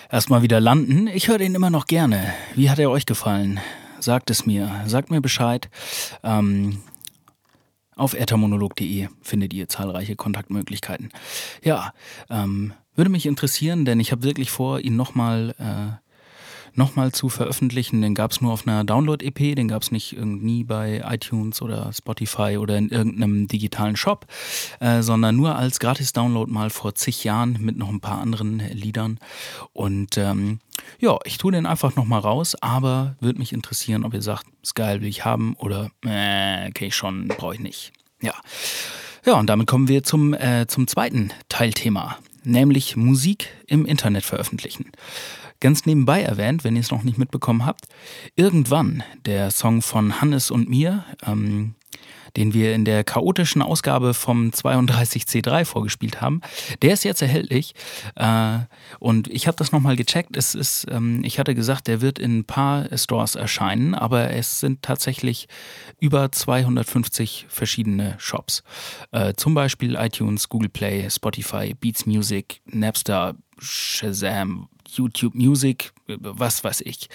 Erstmal 0.09 0.41
wieder 0.41 0.61
landen. 0.61 1.07
Ich 1.07 1.27
höre 1.27 1.37
den 1.37 1.53
immer 1.53 1.69
noch 1.69 1.85
gerne. 1.85 2.33
Wie 2.55 2.69
hat 2.69 2.79
er 2.79 2.89
euch 2.89 3.05
gefallen? 3.05 3.59
Sagt 3.99 4.29
es 4.29 4.45
mir. 4.45 4.85
Sagt 4.85 5.11
mir 5.11 5.19
Bescheid. 5.19 5.69
Ähm, 6.23 6.79
auf 7.97 8.13
ethermonolog.de 8.13 9.09
findet 9.21 9.53
ihr 9.53 9.67
zahlreiche 9.67 10.15
Kontaktmöglichkeiten. 10.15 11.11
Ja, 11.61 11.93
ähm, 12.29 12.71
würde 12.95 13.11
mich 13.11 13.25
interessieren, 13.25 13.83
denn 13.83 13.99
ich 13.99 14.13
habe 14.13 14.23
wirklich 14.23 14.49
vor, 14.49 14.79
ihn 14.79 14.95
nochmal 14.95 15.55
äh, 15.59 16.08
nochmal 16.73 17.11
zu 17.11 17.29
veröffentlichen. 17.29 18.01
Den 18.01 18.15
gab 18.15 18.31
es 18.31 18.41
nur 18.41 18.53
auf 18.53 18.67
einer 18.67 18.83
Download-EP, 18.83 19.55
den 19.55 19.67
gab 19.67 19.81
es 19.81 19.91
nicht 19.91 20.17
nie 20.17 20.63
bei 20.63 21.03
iTunes 21.07 21.61
oder 21.61 21.91
Spotify 21.93 22.57
oder 22.57 22.77
in 22.77 22.89
irgendeinem 22.89 23.47
digitalen 23.47 23.95
Shop, 23.95 24.25
äh, 24.79 25.01
sondern 25.01 25.35
nur 25.35 25.55
als 25.55 25.79
Gratis-Download 25.79 26.51
mal 26.51 26.69
vor 26.69 26.95
zig 26.95 27.23
Jahren 27.23 27.57
mit 27.59 27.77
noch 27.77 27.89
ein 27.89 28.01
paar 28.01 28.19
anderen 28.19 28.59
Liedern. 28.59 29.19
Und 29.73 30.17
ähm, 30.17 30.59
ja, 30.99 31.17
ich 31.25 31.37
tue 31.37 31.51
den 31.51 31.65
einfach 31.65 31.95
nochmal 31.95 32.21
raus, 32.21 32.55
aber 32.61 33.15
würde 33.19 33.39
mich 33.39 33.53
interessieren, 33.53 34.05
ob 34.05 34.13
ihr 34.13 34.21
sagt, 34.21 34.45
ist 34.63 34.75
geil, 34.75 35.01
will 35.01 35.09
ich 35.09 35.25
haben 35.25 35.55
oder 35.55 35.91
äh, 36.05 36.69
okay, 36.69 36.91
schon, 36.91 37.27
brauche 37.27 37.55
ich 37.55 37.59
nicht. 37.59 37.93
Ja. 38.21 38.33
Ja, 39.25 39.33
und 39.33 39.47
damit 39.47 39.67
kommen 39.67 39.87
wir 39.87 40.03
zum, 40.03 40.33
äh, 40.33 40.65
zum 40.67 40.87
zweiten 40.87 41.31
Teilthema, 41.49 42.17
nämlich 42.43 42.95
Musik 42.95 43.49
im 43.67 43.85
Internet 43.85 44.23
veröffentlichen. 44.23 44.91
Ganz 45.61 45.85
nebenbei 45.85 46.21
erwähnt, 46.21 46.63
wenn 46.63 46.75
ihr 46.75 46.81
es 46.81 46.91
noch 46.91 47.03
nicht 47.03 47.17
mitbekommen 47.17 47.65
habt, 47.65 47.87
irgendwann 48.35 49.03
der 49.25 49.51
Song 49.51 49.81
von 49.81 50.21
Hannes 50.21 50.51
und 50.51 50.69
mir, 50.69 51.03
ähm, 51.25 51.75
den 52.37 52.53
wir 52.53 52.73
in 52.73 52.85
der 52.85 53.03
chaotischen 53.03 53.61
Ausgabe 53.61 54.13
vom 54.13 54.51
32C3 54.51 55.65
vorgespielt 55.65 56.21
haben, 56.21 56.41
der 56.81 56.93
ist 56.93 57.03
jetzt 57.03 57.21
erhältlich. 57.21 57.73
Äh, 58.15 58.59
und 58.99 59.27
ich 59.27 59.47
habe 59.47 59.57
das 59.57 59.71
nochmal 59.71 59.95
gecheckt. 59.95 60.37
Es 60.37 60.55
ist, 60.55 60.85
ähm, 60.89 61.21
ich 61.23 61.39
hatte 61.39 61.55
gesagt, 61.55 61.87
der 61.87 62.01
wird 62.01 62.19
in 62.19 62.39
ein 62.39 62.45
paar 62.45 62.85
Stores 62.97 63.35
erscheinen, 63.35 63.95
aber 63.95 64.31
es 64.31 64.59
sind 64.59 64.81
tatsächlich 64.81 65.47
über 65.99 66.31
250 66.31 67.47
verschiedene 67.49 68.15
Shops. 68.17 68.63
Äh, 69.11 69.33
zum 69.35 69.53
Beispiel 69.53 69.95
iTunes, 69.95 70.49
Google 70.49 70.69
Play, 70.69 71.09
Spotify, 71.09 71.73
Beats 71.73 72.05
Music, 72.05 72.61
Napster, 72.65 73.35
Shazam, 73.57 74.69
YouTube 74.97 75.35
Music, 75.35 75.91
was 76.07 76.63
weiß 76.63 76.81
ich. 76.81 77.09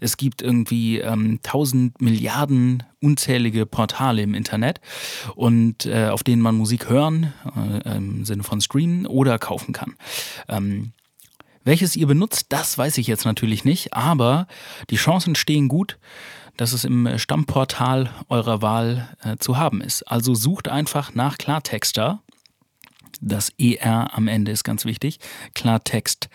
Es 0.00 0.16
gibt 0.16 0.42
irgendwie 0.42 0.98
ähm, 0.98 1.40
tausend 1.42 2.00
Milliarden 2.00 2.82
unzählige 3.00 3.66
Portale 3.66 4.22
im 4.22 4.34
Internet 4.34 4.80
und 5.34 5.86
äh, 5.86 6.08
auf 6.08 6.22
denen 6.22 6.42
man 6.42 6.54
Musik 6.54 6.88
hören, 6.88 7.32
äh, 7.84 7.96
im 7.96 8.24
Sinne 8.24 8.42
von 8.42 8.60
streamen 8.60 9.06
oder 9.06 9.38
kaufen 9.38 9.72
kann. 9.72 9.94
Ähm, 10.48 10.92
welches 11.64 11.94
ihr 11.94 12.06
benutzt, 12.06 12.46
das 12.48 12.78
weiß 12.78 12.98
ich 12.98 13.06
jetzt 13.06 13.24
natürlich 13.24 13.64
nicht, 13.64 13.92
aber 13.92 14.46
die 14.88 14.96
Chancen 14.96 15.34
stehen 15.34 15.68
gut, 15.68 15.98
dass 16.56 16.72
es 16.72 16.84
im 16.84 17.18
Stammportal 17.18 18.10
eurer 18.28 18.62
Wahl 18.62 19.16
äh, 19.22 19.36
zu 19.36 19.56
haben 19.56 19.80
ist. 19.80 20.02
Also 20.02 20.34
sucht 20.34 20.68
einfach 20.68 21.14
nach 21.14 21.38
Klartexter. 21.38 22.22
Das 23.20 23.50
ER 23.58 24.14
am 24.14 24.28
Ende 24.28 24.52
ist 24.52 24.64
ganz 24.64 24.84
wichtig. 24.84 25.18
Klartext 25.54 26.28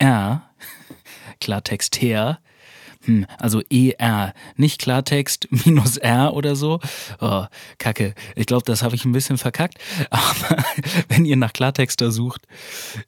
R, 0.00 0.44
Klartext 1.40 1.96
her, 2.02 2.38
hm, 3.04 3.26
also 3.38 3.60
ER, 3.70 4.34
nicht 4.56 4.80
Klartext 4.80 5.48
minus 5.66 5.96
R 5.96 6.34
oder 6.34 6.56
so. 6.56 6.80
Oh, 7.20 7.44
Kacke. 7.78 8.14
Ich 8.34 8.46
glaube, 8.46 8.64
das 8.64 8.82
habe 8.82 8.94
ich 8.94 9.04
ein 9.04 9.12
bisschen 9.12 9.38
verkackt. 9.38 9.78
Aber 10.10 10.64
wenn 11.08 11.24
ihr 11.24 11.36
nach 11.36 11.52
Klartexter 11.52 12.10
sucht, 12.10 12.42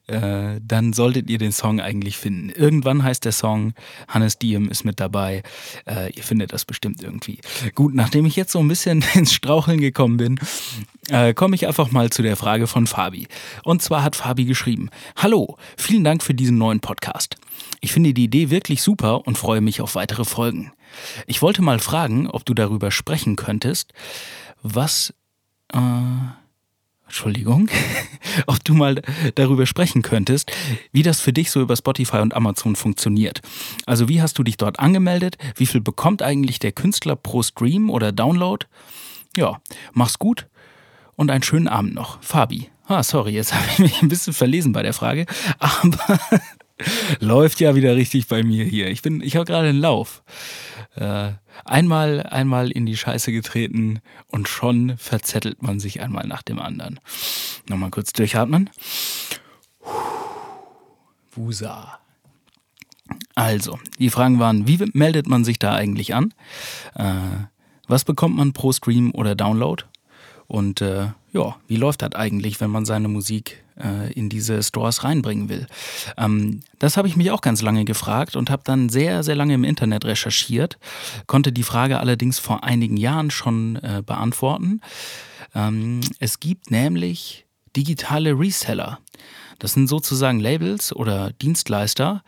äh, 0.07 0.59
dann 0.61 0.93
solltet 0.93 1.29
ihr 1.29 1.37
den 1.37 1.51
Song 1.51 1.79
eigentlich 1.79 2.17
finden. 2.17 2.49
Irgendwann 2.49 3.03
heißt 3.03 3.25
der 3.25 3.31
Song, 3.31 3.73
Hannes 4.07 4.37
Diem 4.37 4.69
ist 4.69 4.83
mit 4.85 4.99
dabei. 4.99 5.43
Äh, 5.85 6.13
ihr 6.13 6.23
findet 6.23 6.53
das 6.53 6.65
bestimmt 6.65 7.01
irgendwie. 7.01 7.39
Gut, 7.75 7.93
nachdem 7.93 8.25
ich 8.25 8.35
jetzt 8.35 8.51
so 8.51 8.59
ein 8.59 8.67
bisschen 8.67 9.03
ins 9.13 9.33
Straucheln 9.33 9.81
gekommen 9.81 10.17
bin, 10.17 10.39
äh, 11.09 11.33
komme 11.33 11.55
ich 11.55 11.67
einfach 11.67 11.91
mal 11.91 12.09
zu 12.09 12.21
der 12.21 12.35
Frage 12.35 12.67
von 12.67 12.87
Fabi. 12.87 13.27
Und 13.63 13.81
zwar 13.81 14.03
hat 14.03 14.15
Fabi 14.15 14.45
geschrieben, 14.45 14.89
Hallo, 15.15 15.57
vielen 15.77 16.03
Dank 16.03 16.23
für 16.23 16.33
diesen 16.33 16.57
neuen 16.57 16.79
Podcast. 16.79 17.37
Ich 17.79 17.91
finde 17.91 18.13
die 18.13 18.25
Idee 18.25 18.49
wirklich 18.49 18.81
super 18.81 19.25
und 19.27 19.37
freue 19.37 19.61
mich 19.61 19.81
auf 19.81 19.86
weitere 19.95 20.25
Folgen. 20.25 20.71
Ich 21.25 21.41
wollte 21.41 21.61
mal 21.61 21.79
fragen, 21.79 22.27
ob 22.27 22.45
du 22.45 22.53
darüber 22.53 22.91
sprechen 22.91 23.35
könntest, 23.35 23.93
was... 24.61 25.13
Äh, 25.73 25.77
Entschuldigung, 27.07 27.69
ob 28.47 28.61
du 28.65 28.73
mal 28.73 29.01
darüber 29.35 29.65
sprechen 29.65 30.01
könntest, 30.01 30.51
wie 30.91 31.03
das 31.03 31.21
für 31.21 31.31
dich 31.31 31.51
so 31.51 31.61
über 31.61 31.77
Spotify 31.77 32.17
und 32.17 32.33
Amazon 32.33 32.75
funktioniert. 32.75 33.41
Also 33.85 34.09
wie 34.09 34.21
hast 34.21 34.37
du 34.37 34.43
dich 34.43 34.57
dort 34.57 34.79
angemeldet? 34.79 35.37
Wie 35.55 35.65
viel 35.65 35.79
bekommt 35.79 36.21
eigentlich 36.21 36.59
der 36.59 36.73
Künstler 36.73 37.15
pro 37.15 37.43
Stream 37.43 37.89
oder 37.89 38.11
Download? 38.11 38.65
Ja, 39.37 39.61
mach's 39.93 40.19
gut 40.19 40.47
und 41.15 41.31
einen 41.31 41.43
schönen 41.43 41.69
Abend 41.69 41.95
noch. 41.95 42.21
Fabi. 42.21 42.69
Ah, 42.87 43.03
sorry, 43.03 43.31
jetzt 43.31 43.53
habe 43.55 43.65
ich 43.71 43.79
mich 43.79 44.01
ein 44.01 44.09
bisschen 44.09 44.33
verlesen 44.33 44.73
bei 44.73 44.83
der 44.83 44.93
Frage, 44.93 45.25
aber 45.59 46.19
läuft 47.19 47.59
ja 47.59 47.75
wieder 47.75 47.95
richtig 47.95 48.27
bei 48.27 48.43
mir 48.43 48.63
hier. 48.63 48.87
Ich 48.89 49.01
bin, 49.01 49.21
ich 49.21 49.35
habe 49.35 49.45
gerade 49.45 49.69
einen 49.69 49.79
Lauf. 49.79 50.23
Äh, 50.95 51.31
einmal, 51.65 52.23
einmal 52.23 52.71
in 52.71 52.85
die 52.85 52.97
Scheiße 52.97 53.31
getreten 53.31 53.99
und 54.27 54.47
schon 54.47 54.97
verzettelt 54.97 55.61
man 55.61 55.79
sich 55.79 56.01
einmal 56.01 56.27
nach 56.27 56.41
dem 56.41 56.59
anderen. 56.59 56.99
Nochmal 57.67 57.89
kurz 57.89 58.13
durchatmen. 58.13 58.69
Wusa. 61.31 61.99
Also, 63.35 63.79
die 63.99 64.09
Fragen 64.09 64.39
waren, 64.39 64.67
wie 64.67 64.83
meldet 64.93 65.27
man 65.27 65.43
sich 65.43 65.59
da 65.59 65.73
eigentlich 65.73 66.13
an? 66.13 66.33
Äh, 66.95 67.13
was 67.87 68.03
bekommt 68.03 68.35
man 68.35 68.53
pro 68.53 68.71
Stream 68.73 69.11
oder 69.11 69.35
Download? 69.35 69.83
Und 70.47 70.81
äh, 70.81 71.11
ja, 71.31 71.55
wie 71.67 71.75
läuft 71.75 72.01
das 72.01 72.15
eigentlich, 72.15 72.59
wenn 72.59 72.71
man 72.71 72.85
seine 72.85 73.07
Musik 73.07 73.63
äh, 73.81 74.11
in 74.13 74.29
diese 74.29 74.61
Stores 74.63 75.03
reinbringen 75.03 75.49
will? 75.49 75.67
Ähm, 76.17 76.61
das 76.79 76.97
habe 76.97 77.07
ich 77.07 77.15
mich 77.15 77.31
auch 77.31 77.41
ganz 77.41 77.61
lange 77.61 77.85
gefragt 77.85 78.35
und 78.35 78.49
habe 78.49 78.63
dann 78.65 78.89
sehr, 78.89 79.23
sehr 79.23 79.35
lange 79.35 79.53
im 79.53 79.63
Internet 79.63 80.05
recherchiert, 80.05 80.77
konnte 81.25 81.51
die 81.51 81.63
Frage 81.63 81.99
allerdings 81.99 82.39
vor 82.39 82.63
einigen 82.63 82.97
Jahren 82.97 83.31
schon 83.31 83.77
äh, 83.77 84.03
beantworten. 84.05 84.81
Ähm, 85.55 86.01
es 86.19 86.39
gibt 86.39 86.71
nämlich 86.71 87.45
digitale 87.75 88.37
Reseller. 88.37 88.99
Das 89.59 89.73
sind 89.73 89.87
sozusagen 89.87 90.39
Labels 90.39 90.95
oder 90.95 91.31
Dienstleister, 91.33 92.23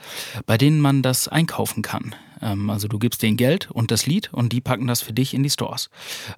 bei 0.45 0.57
denen 0.57 0.81
man 0.81 1.01
das 1.01 1.27
einkaufen 1.27 1.83
kann. 1.83 2.15
Ähm, 2.41 2.69
also 2.69 2.87
du 2.87 2.99
gibst 2.99 3.21
denen 3.21 3.37
Geld 3.37 3.69
und 3.71 3.91
das 3.91 4.05
Lied 4.05 4.29
und 4.33 4.53
die 4.53 4.61
packen 4.61 4.87
das 4.87 5.01
für 5.01 5.13
dich 5.13 5.33
in 5.33 5.43
die 5.43 5.49
Stores. 5.49 5.89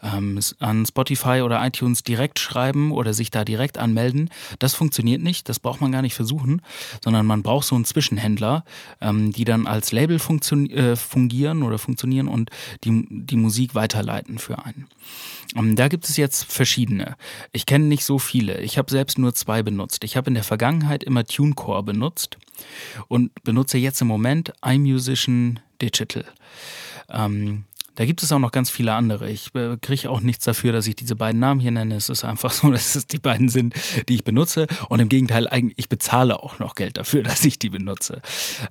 Ähm, 0.03 0.39
an 0.59 0.85
Spotify 0.85 1.41
oder 1.41 1.65
iTunes 1.65 2.03
direkt 2.03 2.39
schreiben 2.39 2.91
oder 2.91 3.13
sich 3.13 3.31
da 3.31 3.45
direkt 3.45 3.77
anmelden, 3.77 4.29
das 4.59 4.73
funktioniert 4.73 5.21
nicht, 5.21 5.49
das 5.49 5.59
braucht 5.59 5.81
man 5.81 5.91
gar 5.91 6.01
nicht 6.01 6.15
versuchen, 6.15 6.61
sondern 7.03 7.25
man 7.25 7.43
braucht 7.43 7.67
so 7.67 7.75
einen 7.75 7.85
Zwischenhändler, 7.85 8.63
ähm, 9.01 9.31
die 9.31 9.45
dann 9.45 9.67
als 9.67 9.91
Label 9.91 10.17
äh, 10.17 10.95
fungieren 10.95 11.63
oder 11.63 11.77
funktionieren 11.77 12.27
und 12.27 12.49
die, 12.83 13.07
die 13.09 13.37
Musik 13.37 13.75
weiterleiten 13.75 14.37
für 14.39 14.63
einen. 14.65 14.87
Da 15.75 15.89
gibt 15.89 16.07
es 16.07 16.15
jetzt 16.15 16.45
verschiedene. 16.45 17.17
Ich 17.51 17.65
kenne 17.65 17.85
nicht 17.85 18.05
so 18.05 18.19
viele. 18.19 18.61
Ich 18.61 18.77
habe 18.77 18.89
selbst 18.89 19.17
nur 19.17 19.33
zwei 19.33 19.63
benutzt. 19.63 20.05
Ich 20.05 20.15
habe 20.15 20.29
in 20.29 20.33
der 20.33 20.45
Vergangenheit 20.45 21.03
immer 21.03 21.25
TuneCore 21.25 21.83
benutzt 21.83 22.37
und 23.09 23.31
benutze 23.43 23.77
jetzt 23.77 24.01
im 24.01 24.07
Moment 24.07 24.53
iMusician 24.65 25.59
Digital. 25.81 26.25
Ähm, 27.09 27.65
da 27.95 28.05
gibt 28.05 28.23
es 28.23 28.31
auch 28.31 28.39
noch 28.39 28.51
ganz 28.51 28.69
viele 28.69 28.93
andere. 28.93 29.29
Ich 29.29 29.53
äh, 29.53 29.77
kriege 29.81 30.09
auch 30.09 30.21
nichts 30.21 30.45
dafür, 30.45 30.71
dass 30.71 30.87
ich 30.87 30.95
diese 30.95 31.15
beiden 31.15 31.39
Namen 31.41 31.59
hier 31.59 31.71
nenne. 31.71 31.95
Es 31.95 32.09
ist 32.09 32.23
einfach 32.23 32.51
so, 32.51 32.71
dass 32.71 32.95
es 32.95 33.05
die 33.07 33.19
beiden 33.19 33.49
sind, 33.49 33.75
die 34.07 34.15
ich 34.15 34.23
benutze. 34.23 34.67
Und 34.89 34.99
im 34.99 35.09
Gegenteil, 35.09 35.47
ich 35.75 35.89
bezahle 35.89 36.41
auch 36.41 36.59
noch 36.59 36.75
Geld 36.75 36.97
dafür, 36.97 37.23
dass 37.23 37.43
ich 37.43 37.59
die 37.59 37.69
benutze. 37.69 38.21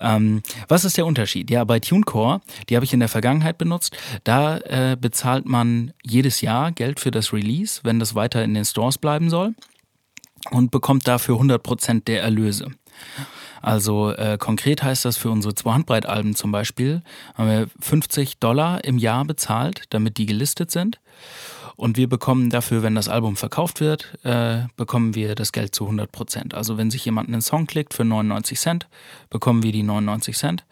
Ähm, 0.01 0.43
was 0.69 0.85
ist 0.85 0.97
der 0.97 1.07
Unterschied? 1.07 1.51
Ja, 1.51 1.65
bei 1.65 1.81
TuneCore, 1.81 2.41
die 2.69 2.77
habe 2.77 2.85
ich 2.85 2.93
in 2.93 3.01
der 3.01 3.09
Vergangenheit 3.09 3.59
benutzt, 3.59 3.97
da 4.25 4.59
äh, 4.59 4.97
bezahlt 4.99 5.47
man 5.47 5.93
jedes 6.03 6.41
Jahr 6.41 6.73
Geld 6.73 6.99
für 6.99 7.11
das 7.11 7.33
Release, 7.33 7.81
wenn 7.85 7.99
das 7.99 8.15
weiter 8.15 8.43
in 8.43 8.55
den 8.55 8.65
Stores 8.65 8.99
bleiben 8.99 9.31
soll. 9.31 9.55
und 10.51 10.71
bekommt 10.71 11.07
dafür 11.07 11.37
100% 11.37 12.05
der 12.05 12.23
Erlöse. 12.23 12.71
Also 13.61 14.13
äh, 14.13 14.39
konkret 14.39 14.83
heißt 14.83 15.05
das 15.05 15.17
für 15.17 15.31
unsere 15.31 15.55
zwei 15.55 15.73
Handbreitalben 15.73 16.35
zum 16.35 16.53
Beispiel, 16.53 17.03
haben 17.35 17.49
wir 17.49 17.69
50 17.81 18.39
Dollar 18.39 18.85
im 18.85 18.99
Jahr 18.99 19.25
bezahlt, 19.25 19.85
damit 19.91 20.19
die 20.19 20.27
gelistet 20.27 20.71
sind. 20.71 21.01
Und 21.81 21.97
wir 21.97 22.11
bekommen 22.11 22.51
dafür, 22.51 22.83
wenn 22.83 22.95
das 22.95 23.09
Album 23.09 23.37
verkauft 23.37 23.81
wird, 23.81 24.19
äh, 24.23 24.65
bekommen 24.77 25.15
wir 25.15 25.35
das 25.35 25.51
Geld 25.51 25.75
zu 25.75 25.85
100 25.85 26.13
Prozent. 26.13 26.53
Also 26.53 26.77
wenn 26.77 26.91
sich 26.91 27.07
jemand 27.07 27.29
einen 27.29 27.41
Song 27.41 27.67
klickt 27.67 27.95
für 27.95 28.05
99 28.05 28.61
Cent, 28.61 28.87
bekommen 29.31 29.63
wir 29.63 29.73
die 29.73 29.83
99 29.83 30.37
Cent. 30.37 30.67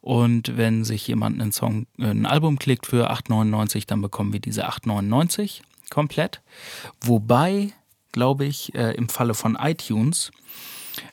Und 0.00 0.56
wenn 0.56 0.84
sich 0.84 1.08
jemand 1.08 1.40
einen 1.40 1.50
Song, 1.50 1.88
äh, 1.98 2.06
ein 2.06 2.24
Album 2.24 2.60
klickt 2.60 2.86
für 2.86 3.10
8,99, 3.10 3.88
dann 3.88 4.00
bekommen 4.00 4.32
wir 4.32 4.38
diese 4.38 4.68
8,99 4.68 5.62
komplett. 5.90 6.40
Wobei, 7.00 7.72
glaube 8.12 8.44
ich, 8.44 8.76
äh, 8.76 8.92
im 8.92 9.08
Falle 9.08 9.34
von 9.34 9.58
iTunes 9.60 10.30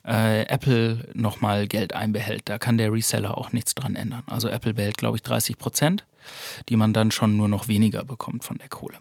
äh, 0.06 0.44
Apple 0.44 1.10
nochmal 1.14 1.68
Geld 1.68 1.94
einbehält. 1.94 2.44
Da 2.46 2.58
kann 2.58 2.78
der 2.78 2.92
Reseller 2.92 3.38
auch 3.38 3.52
nichts 3.52 3.76
dran 3.76 3.96
ändern. 3.96 4.24
Also 4.28 4.48
Apple 4.50 4.74
behält, 4.74 4.98
glaube 4.98 5.18
ich, 5.18 5.24
30 5.24 5.58
Prozent, 5.58 6.06
die 6.70 6.76
man 6.76 6.94
dann 6.94 7.12
schon 7.12 7.38
nur 7.38 7.48
noch 7.48 7.68
weniger 7.68 8.04
bekommt 8.04 8.44
von 8.44 8.58
der 8.58 8.70
Kohle. 8.70 8.98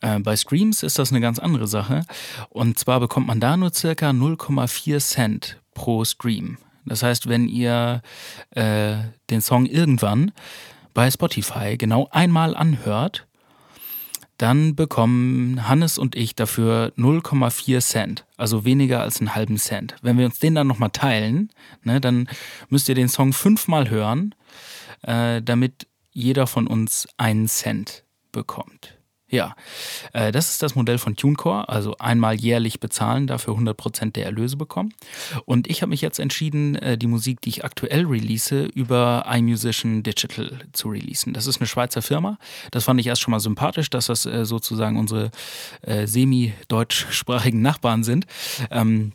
Äh, 0.00 0.18
bei 0.20 0.36
Streams 0.36 0.82
ist 0.82 0.98
das 0.98 1.10
eine 1.10 1.20
ganz 1.20 1.38
andere 1.38 1.66
Sache. 1.66 2.04
Und 2.50 2.78
zwar 2.78 3.00
bekommt 3.00 3.26
man 3.26 3.40
da 3.40 3.56
nur 3.56 3.72
circa 3.72 4.10
0,4 4.10 4.98
Cent 4.98 5.60
pro 5.74 6.04
Stream. 6.04 6.58
Das 6.84 7.02
heißt, 7.02 7.28
wenn 7.28 7.48
ihr 7.48 8.02
äh, 8.50 8.96
den 9.30 9.40
Song 9.40 9.66
irgendwann 9.66 10.32
bei 10.94 11.10
Spotify 11.10 11.76
genau 11.76 12.08
einmal 12.10 12.56
anhört, 12.56 13.25
dann 14.38 14.74
bekommen 14.74 15.68
Hannes 15.68 15.98
und 15.98 16.14
ich 16.14 16.34
dafür 16.34 16.92
0,4 16.96 17.80
Cent, 17.80 18.26
also 18.36 18.64
weniger 18.64 19.00
als 19.00 19.20
einen 19.20 19.34
halben 19.34 19.56
Cent. 19.56 19.96
Wenn 20.02 20.18
wir 20.18 20.26
uns 20.26 20.38
den 20.38 20.54
dann 20.54 20.66
nochmal 20.66 20.90
teilen, 20.90 21.50
ne, 21.82 22.00
dann 22.00 22.28
müsst 22.68 22.88
ihr 22.88 22.94
den 22.94 23.08
Song 23.08 23.32
fünfmal 23.32 23.90
hören, 23.90 24.34
äh, 25.02 25.42
damit 25.42 25.86
jeder 26.12 26.46
von 26.46 26.66
uns 26.66 27.08
einen 27.16 27.48
Cent 27.48 28.04
bekommt. 28.32 28.98
Ja, 29.28 29.56
äh, 30.12 30.30
das 30.30 30.50
ist 30.50 30.62
das 30.62 30.76
Modell 30.76 30.98
von 30.98 31.16
TuneCore, 31.16 31.68
also 31.68 31.96
einmal 31.98 32.36
jährlich 32.36 32.78
bezahlen, 32.78 33.26
dafür 33.26 33.54
100% 33.54 34.12
der 34.12 34.24
Erlöse 34.24 34.56
bekommen. 34.56 34.94
Und 35.44 35.68
ich 35.68 35.82
habe 35.82 35.90
mich 35.90 36.00
jetzt 36.00 36.20
entschieden, 36.20 36.76
äh, 36.76 36.96
die 36.96 37.08
Musik, 37.08 37.40
die 37.40 37.48
ich 37.48 37.64
aktuell 37.64 38.06
release, 38.06 38.66
über 38.74 39.26
iMusician 39.28 40.04
Digital 40.04 40.60
zu 40.72 40.90
releasen. 40.90 41.32
Das 41.32 41.48
ist 41.48 41.58
eine 41.60 41.66
Schweizer 41.66 42.02
Firma. 42.02 42.38
Das 42.70 42.84
fand 42.84 43.00
ich 43.00 43.08
erst 43.08 43.22
schon 43.22 43.32
mal 43.32 43.40
sympathisch, 43.40 43.90
dass 43.90 44.06
das 44.06 44.26
äh, 44.26 44.44
sozusagen 44.44 44.96
unsere 44.96 45.30
semi-deutschsprachigen 46.04 47.62
Nachbarn 47.62 48.04
sind. 48.04 48.26
Ähm, 48.70 49.12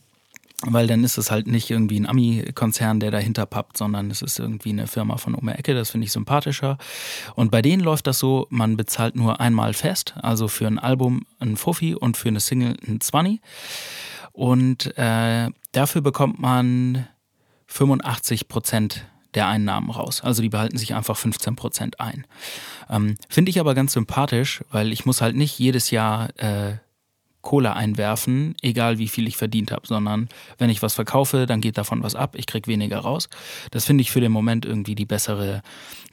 weil 0.65 0.87
dann 0.87 1.03
ist 1.03 1.17
es 1.17 1.31
halt 1.31 1.47
nicht 1.47 1.69
irgendwie 1.69 1.99
ein 1.99 2.05
Ami-Konzern, 2.05 2.99
der 2.99 3.11
dahinter 3.11 3.45
pappt, 3.45 3.77
sondern 3.77 4.11
es 4.11 4.21
ist 4.21 4.39
irgendwie 4.39 4.69
eine 4.69 4.87
Firma 4.87 5.17
von 5.17 5.33
um 5.33 5.47
Ecke, 5.47 5.73
das 5.73 5.91
finde 5.91 6.05
ich 6.05 6.11
sympathischer. 6.11 6.77
Und 7.35 7.51
bei 7.51 7.61
denen 7.61 7.81
läuft 7.81 8.07
das 8.07 8.19
so, 8.19 8.47
man 8.49 8.77
bezahlt 8.77 9.15
nur 9.15 9.39
einmal 9.39 9.73
fest, 9.73 10.13
also 10.21 10.47
für 10.47 10.67
ein 10.67 10.79
Album 10.79 11.25
ein 11.39 11.57
Fuffi 11.57 11.95
und 11.95 12.17
für 12.17 12.29
eine 12.29 12.39
Single 12.39 12.77
ein 12.87 13.01
Zwanni. 13.01 13.41
Und 14.33 14.97
äh, 14.97 15.49
dafür 15.71 16.01
bekommt 16.01 16.39
man 16.39 17.07
85 17.67 18.47
Prozent 18.47 19.05
der 19.33 19.47
Einnahmen 19.47 19.89
raus. 19.89 20.21
Also 20.21 20.41
die 20.41 20.49
behalten 20.49 20.77
sich 20.77 20.93
einfach 20.93 21.17
15 21.17 21.55
Prozent 21.55 21.99
ein. 21.99 22.25
Ähm, 22.89 23.17
Finde 23.29 23.49
ich 23.49 23.59
aber 23.59 23.73
ganz 23.73 23.93
sympathisch, 23.93 24.63
weil 24.71 24.91
ich 24.91 25.05
muss 25.05 25.21
halt 25.21 25.35
nicht 25.35 25.57
jedes 25.57 25.91
Jahr 25.91 26.29
äh, 26.37 26.75
Kohle 27.41 27.75
einwerfen, 27.75 28.55
egal 28.61 28.97
wie 28.97 29.07
viel 29.07 29.27
ich 29.27 29.37
verdient 29.37 29.71
habe, 29.71 29.87
sondern 29.87 30.29
wenn 30.57 30.69
ich 30.69 30.81
was 30.81 30.93
verkaufe, 30.93 31.45
dann 31.45 31.61
geht 31.61 31.77
davon 31.77 32.03
was 32.03 32.15
ab, 32.15 32.35
ich 32.35 32.45
krieg 32.45 32.67
weniger 32.67 32.99
raus. 32.99 33.29
Das 33.71 33.85
finde 33.85 34.01
ich 34.01 34.11
für 34.11 34.21
den 34.21 34.31
Moment 34.31 34.65
irgendwie 34.65 34.95
die 34.95 35.05
bessere, 35.05 35.61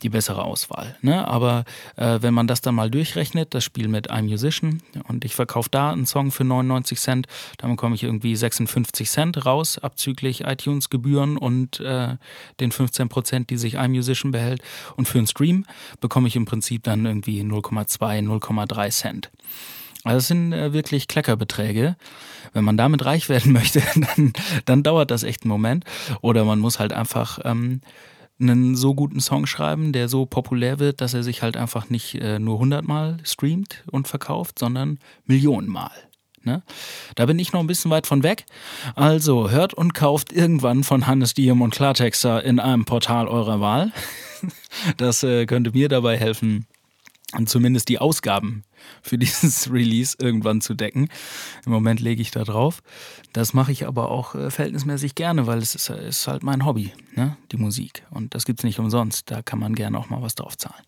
die 0.02 0.08
bessere 0.08 0.42
Auswahl. 0.42 0.97
Ne? 1.02 1.26
Aber 1.26 1.64
äh, 1.97 2.18
wenn 2.23 2.35
man 2.35 2.47
das 2.47 2.61
dann 2.61 2.74
mal 2.74 2.90
durchrechnet, 2.90 3.55
das 3.55 3.64
Spiel 3.64 3.88
mit 3.88 4.11
einem 4.11 4.29
Musician 4.29 4.83
und 5.07 5.24
ich 5.24 5.35
verkaufe 5.35 5.68
da 5.70 5.92
einen 5.92 6.07
Song 6.07 6.31
für 6.31 6.44
99 6.44 6.98
Cent, 6.98 7.26
dann 7.59 7.70
bekomme 7.70 7.94
ich 7.94 8.02
irgendwie 8.02 8.35
56 8.35 9.11
Cent 9.11 9.44
raus, 9.44 9.79
abzüglich 9.79 10.44
iTunes-Gebühren 10.44 11.37
und 11.37 11.81
äh, 11.81 12.16
den 12.61 12.72
15 12.72 13.09
Prozent, 13.09 13.50
die 13.50 13.59
sich 13.59 13.74
iMusician 13.74 14.33
behält. 14.33 14.62
Und 14.96 15.07
für 15.07 15.18
einen 15.18 15.26
Stream 15.26 15.66
bekomme 16.00 16.29
ich 16.29 16.37
im 16.37 16.46
Prinzip 16.46 16.85
dann 16.85 17.05
irgendwie 17.05 17.42
0,2, 17.42 18.22
0,3 18.26 18.90
Cent. 18.90 19.31
Also 20.04 20.16
das 20.16 20.28
sind 20.28 20.52
äh, 20.52 20.72
wirklich 20.72 21.08
Kleckerbeträge. 21.08 21.96
Wenn 22.52 22.64
man 22.64 22.76
damit 22.76 23.04
reich 23.04 23.28
werden 23.28 23.52
möchte, 23.52 23.82
dann, 23.94 24.32
dann 24.64 24.82
dauert 24.82 25.11
das 25.11 25.22
echt 25.22 25.42
einen 25.42 25.50
Moment. 25.50 25.84
Oder 26.20 26.44
man 26.44 26.61
muss 26.61 26.78
halt 26.78 26.92
einfach 26.92 27.38
ähm, 27.44 27.80
einen 28.40 28.76
so 28.76 28.94
guten 28.94 29.20
Song 29.20 29.46
schreiben, 29.46 29.92
der 29.92 30.08
so 30.08 30.26
populär 30.26 30.78
wird, 30.78 31.00
dass 31.00 31.14
er 31.14 31.22
sich 31.22 31.42
halt 31.42 31.56
einfach 31.56 31.90
nicht 31.90 32.14
äh, 32.14 32.38
nur 32.38 32.58
hundertmal 32.58 33.18
streamt 33.24 33.84
und 33.90 34.08
verkauft, 34.08 34.58
sondern 34.58 34.98
Millionenmal. 35.26 35.90
Ne? 36.42 36.62
Da 37.16 37.26
bin 37.26 37.38
ich 37.38 37.52
noch 37.52 37.61
ein 37.61 37.66
bisschen 37.66 37.90
weit 37.90 38.06
von 38.06 38.22
weg. 38.22 38.46
Also 38.94 39.50
hört 39.50 39.74
und 39.74 39.92
kauft 39.92 40.32
irgendwann 40.32 40.84
von 40.84 41.06
Hannes 41.06 41.34
Diem 41.34 41.61
und 41.61 41.74
Klartexter 41.74 42.42
in 42.44 42.61
einem 42.61 42.84
Portal 42.84 43.28
eurer 43.28 43.61
Wahl. 43.61 43.92
Das 44.96 45.24
äh, 45.24 45.46
könnte 45.46 45.72
mir 45.72 45.88
dabei 45.88 46.16
helfen, 46.16 46.68
zumindest 47.46 47.88
die 47.88 47.98
Ausgaben 47.98 48.62
für 49.02 49.18
dieses 49.18 49.70
Release 49.72 50.16
irgendwann 50.18 50.60
zu 50.60 50.74
decken. 50.74 51.08
Im 51.64 51.72
Moment 51.72 52.00
lege 52.00 52.22
ich 52.22 52.30
da 52.30 52.44
drauf. 52.44 52.82
Das 53.32 53.54
mache 53.54 53.72
ich 53.72 53.86
aber 53.86 54.10
auch 54.10 54.34
äh, 54.34 54.50
verhältnismäßig 54.50 55.14
gerne, 55.14 55.46
weil 55.46 55.58
es 55.58 55.74
ist, 55.74 55.90
ist 55.90 56.26
halt 56.26 56.42
mein 56.42 56.64
Hobby, 56.64 56.92
ne? 57.14 57.36
die 57.52 57.56
Musik. 57.56 58.02
Und 58.10 58.34
das 58.34 58.44
gibt 58.44 58.60
es 58.60 58.64
nicht 58.64 58.78
umsonst. 58.78 59.30
Da 59.30 59.42
kann 59.42 59.58
man 59.58 59.74
gerne 59.74 59.98
auch 59.98 60.10
mal 60.10 60.22
was 60.22 60.34
drauf 60.34 60.56
zahlen. 60.56 60.84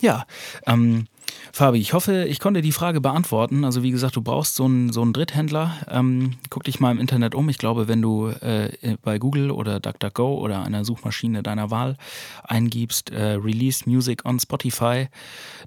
Ja, 0.00 0.26
ähm, 0.66 1.06
Fabi, 1.52 1.78
ich 1.78 1.92
hoffe, 1.92 2.24
ich 2.24 2.40
konnte 2.40 2.62
die 2.62 2.72
Frage 2.72 3.00
beantworten. 3.00 3.64
Also 3.64 3.82
wie 3.82 3.90
gesagt, 3.90 4.16
du 4.16 4.22
brauchst 4.22 4.54
so 4.54 4.64
einen, 4.64 4.92
so 4.92 5.02
einen 5.02 5.12
Dritthändler. 5.12 5.76
Ähm, 5.88 6.34
guck 6.50 6.64
dich 6.64 6.80
mal 6.80 6.90
im 6.90 6.98
Internet 6.98 7.34
um. 7.34 7.48
Ich 7.48 7.58
glaube, 7.58 7.88
wenn 7.88 8.00
du 8.00 8.28
äh, 8.28 8.96
bei 9.02 9.18
Google 9.18 9.50
oder 9.50 9.78
DuckDuckGo 9.78 10.34
oder 10.38 10.64
einer 10.64 10.84
Suchmaschine 10.84 11.42
deiner 11.42 11.70
Wahl 11.70 11.96
eingibst, 12.44 13.10
äh, 13.10 13.32
Release 13.34 13.88
Music 13.88 14.24
on 14.24 14.40
Spotify, 14.40 15.08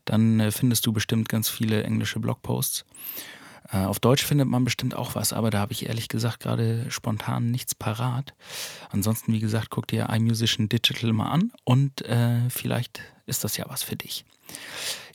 dann 0.06 0.40
äh, 0.40 0.52
findest 0.52 0.86
du 0.86 0.94
bestimmt 0.94 1.30
ganz 1.30 1.45
viele 1.50 1.84
englische 1.84 2.20
Blogposts. 2.20 2.86
Äh, 3.72 3.78
auf 3.78 4.00
Deutsch 4.00 4.24
findet 4.24 4.48
man 4.48 4.64
bestimmt 4.64 4.96
auch 4.96 5.16
was, 5.16 5.34
aber 5.34 5.50
da 5.50 5.60
habe 5.60 5.74
ich 5.74 5.88
ehrlich 5.88 6.08
gesagt 6.08 6.40
gerade 6.40 6.86
spontan 6.90 7.52
nichts 7.52 7.76
parat. 7.76 8.34
Ansonsten, 8.92 9.34
wie 9.34 9.40
gesagt, 9.40 9.70
guck 9.70 9.88
dir 9.88 10.10
iMusician 10.10 10.70
Digital 10.70 11.14
mal 11.14 11.30
an 11.30 11.52
und 11.64 12.04
äh, 12.04 12.50
vielleicht 12.50 13.02
ist 13.26 13.44
das 13.44 13.58
ja 13.58 13.66
was 13.68 13.84
für 13.84 13.96
dich. 13.96 14.26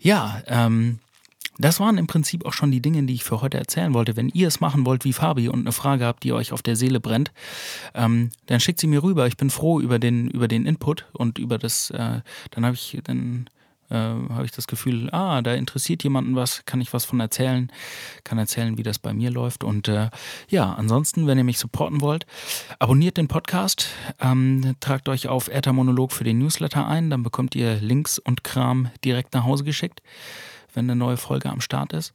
Ja, 0.01 0.43
ähm, 0.47 0.99
das 1.59 1.79
waren 1.79 1.99
im 1.99 2.07
Prinzip 2.07 2.47
auch 2.47 2.55
schon 2.55 2.71
die 2.71 2.81
Dinge, 2.81 3.03
die 3.03 3.15
ich 3.15 3.25
für 3.25 3.43
heute 3.43 3.59
erzählen 3.59 3.93
wollte. 3.93 4.17
Wenn 4.17 4.31
ihr 4.31 4.49
es 4.49 4.61
machen 4.61 4.87
wollt 4.87 5.05
wie 5.05 5.13
Fabi 5.13 5.49
und 5.49 5.61
eine 5.61 5.73
Frage 5.73 6.07
habt, 6.07 6.25
die 6.25 6.33
euch 6.33 6.53
auf 6.53 6.63
der 6.63 6.75
Seele 6.75 7.01
brennt, 7.01 7.33
ähm, 7.95 8.31
dann 8.47 8.61
schickt 8.61 8.81
sie 8.81 8.87
mir 8.87 9.03
rüber. 9.03 9.27
Ich 9.27 9.37
bin 9.37 9.51
froh 9.51 9.79
über 9.79 9.99
den, 9.99 10.29
über 10.31 10.49
den 10.49 10.65
Input 10.65 11.07
und 11.13 11.39
über 11.39 11.59
das, 11.59 11.91
äh, 11.91 12.23
dann 12.51 12.65
habe 12.65 12.75
ich, 12.75 12.99
dann 13.05 13.51
äh, 13.91 13.95
habe 13.95 14.45
ich 14.45 14.53
das 14.53 14.67
Gefühl, 14.67 15.11
ah, 15.11 15.43
da 15.43 15.55
interessiert 15.55 16.03
jemanden 16.03 16.37
was, 16.37 16.65
kann 16.65 16.81
ich 16.81 16.93
was 16.93 17.05
von 17.05 17.21
erzählen, 17.21 17.71
kann 18.25 18.39
erzählen, 18.39 18.79
wie 18.79 18.83
das 18.83 18.99
bei 18.99 19.13
mir 19.13 19.31
läuft. 19.31 19.65
Und 19.65 19.89
äh, 19.89 20.11
ja, 20.49 20.73
ansonsten, 20.73 21.27
wenn 21.27 21.39
ihr 21.39 21.45
mich 21.45 21.59
supporten 21.59 22.01
wollt, 22.01 22.27
abonniert 22.79 23.17
den 23.17 23.29
Podcast, 23.29 23.89
ähm, 24.21 24.77
tragt 24.81 25.09
euch 25.09 25.29
auf 25.29 25.49
Äther 25.49 25.73
Monolog 25.73 26.13
für 26.13 26.25
den 26.25 26.39
Newsletter 26.39 26.87
ein, 26.87 27.11
dann 27.11 27.23
bekommt 27.23 27.55
ihr 27.55 27.77
Links 27.77 28.19
und 28.19 28.45
Kram 28.45 28.91
direkt 29.05 29.35
nach 29.35 29.45
Hause 29.45 29.65
geschickt 29.65 30.01
wenn 30.75 30.87
eine 30.87 30.97
neue 30.97 31.17
Folge 31.17 31.51
am 31.51 31.61
Start 31.61 31.93
ist. 31.93 32.13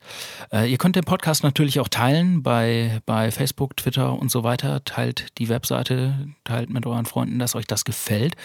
Äh, 0.51 0.69
ihr 0.71 0.77
könnt 0.77 0.95
den 0.95 1.03
Podcast 1.03 1.43
natürlich 1.43 1.79
auch 1.79 1.87
teilen 1.87 2.43
bei, 2.43 3.01
bei 3.05 3.31
Facebook, 3.31 3.77
Twitter 3.77 4.13
und 4.13 4.31
so 4.31 4.43
weiter. 4.43 4.83
Teilt 4.83 5.37
die 5.37 5.49
Webseite, 5.49 6.29
teilt 6.43 6.69
mit 6.69 6.85
euren 6.85 7.05
Freunden, 7.05 7.39
dass 7.39 7.55
euch 7.55 7.67
das 7.67 7.85
gefällt. 7.85 8.35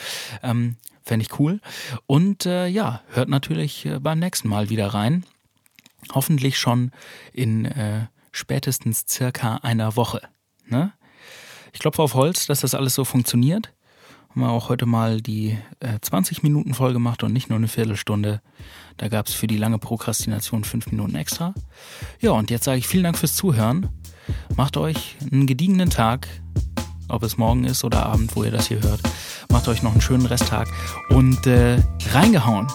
Ähm, 0.43 0.77
Fände 1.03 1.25
ich 1.25 1.39
cool. 1.39 1.61
Und 2.07 2.47
äh, 2.47 2.67
ja, 2.67 3.03
hört 3.09 3.29
natürlich 3.29 3.87
äh, 3.87 3.99
beim 3.99 4.19
nächsten 4.19 4.49
Mal 4.49 4.69
wieder 4.69 4.89
rein. 4.89 5.25
Hoffentlich 6.13 6.59
schon 6.59 6.93
in 7.33 7.65
äh, 7.65 8.07
spätestens 8.33 9.07
circa 9.09 9.57
einer 9.57 9.97
Woche. 9.97 10.21
Ne? 10.67 10.93
Ich 11.73 11.81
klopfe 11.81 12.03
auf 12.03 12.15
Holz, 12.15 12.47
dass 12.47 12.61
das 12.61 12.75
alles 12.75 12.95
so 12.95 13.05
funktioniert. 13.05 13.73
Haben 14.31 14.41
wir 14.41 14.51
auch 14.51 14.69
heute 14.69 14.87
mal 14.87 15.21
die 15.21 15.59
äh, 15.81 15.99
20 16.01 16.43
Minuten 16.43 16.75
voll 16.75 16.93
gemacht 16.93 17.23
und 17.23 17.33
nicht 17.33 17.49
nur 17.49 17.59
eine 17.59 17.69
Viertelstunde. 17.69 18.41
Da 18.97 19.09
gab 19.09 19.27
es 19.27 19.35
für 19.35 19.47
die 19.47 19.57
lange 19.57 19.79
Prokrastination 19.79 20.65
fünf 20.65 20.91
Minuten 20.91 21.15
extra. 21.15 21.55
Ja, 22.21 22.31
und 22.33 22.51
jetzt 22.51 22.65
sage 22.65 22.79
ich 22.79 22.87
vielen 22.87 23.05
Dank 23.05 23.19
fürs 23.19 23.35
Zuhören. 23.35 23.89
Macht 24.57 24.77
euch 24.77 25.17
einen 25.33 25.47
gediegenen 25.47 25.91
Tag 25.91 26.29
ob 27.11 27.23
es 27.23 27.37
morgen 27.37 27.65
ist 27.65 27.85
oder 27.85 28.07
Abend, 28.07 28.35
wo 28.37 28.45
ihr 28.45 28.51
das 28.51 28.69
hier 28.69 28.83
hört. 28.83 29.01
Macht 29.51 29.69
euch 29.69 29.83
noch 29.83 29.93
einen 29.93 30.01
schönen 30.01 30.27
Resttag 30.27 30.69
und 31.11 31.47
äh, 31.47 31.79
reingehauen. 32.13 32.69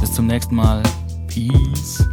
Bis 0.00 0.14
zum 0.14 0.26
nächsten 0.26 0.54
Mal. 0.54 0.82
Peace. 1.26 2.04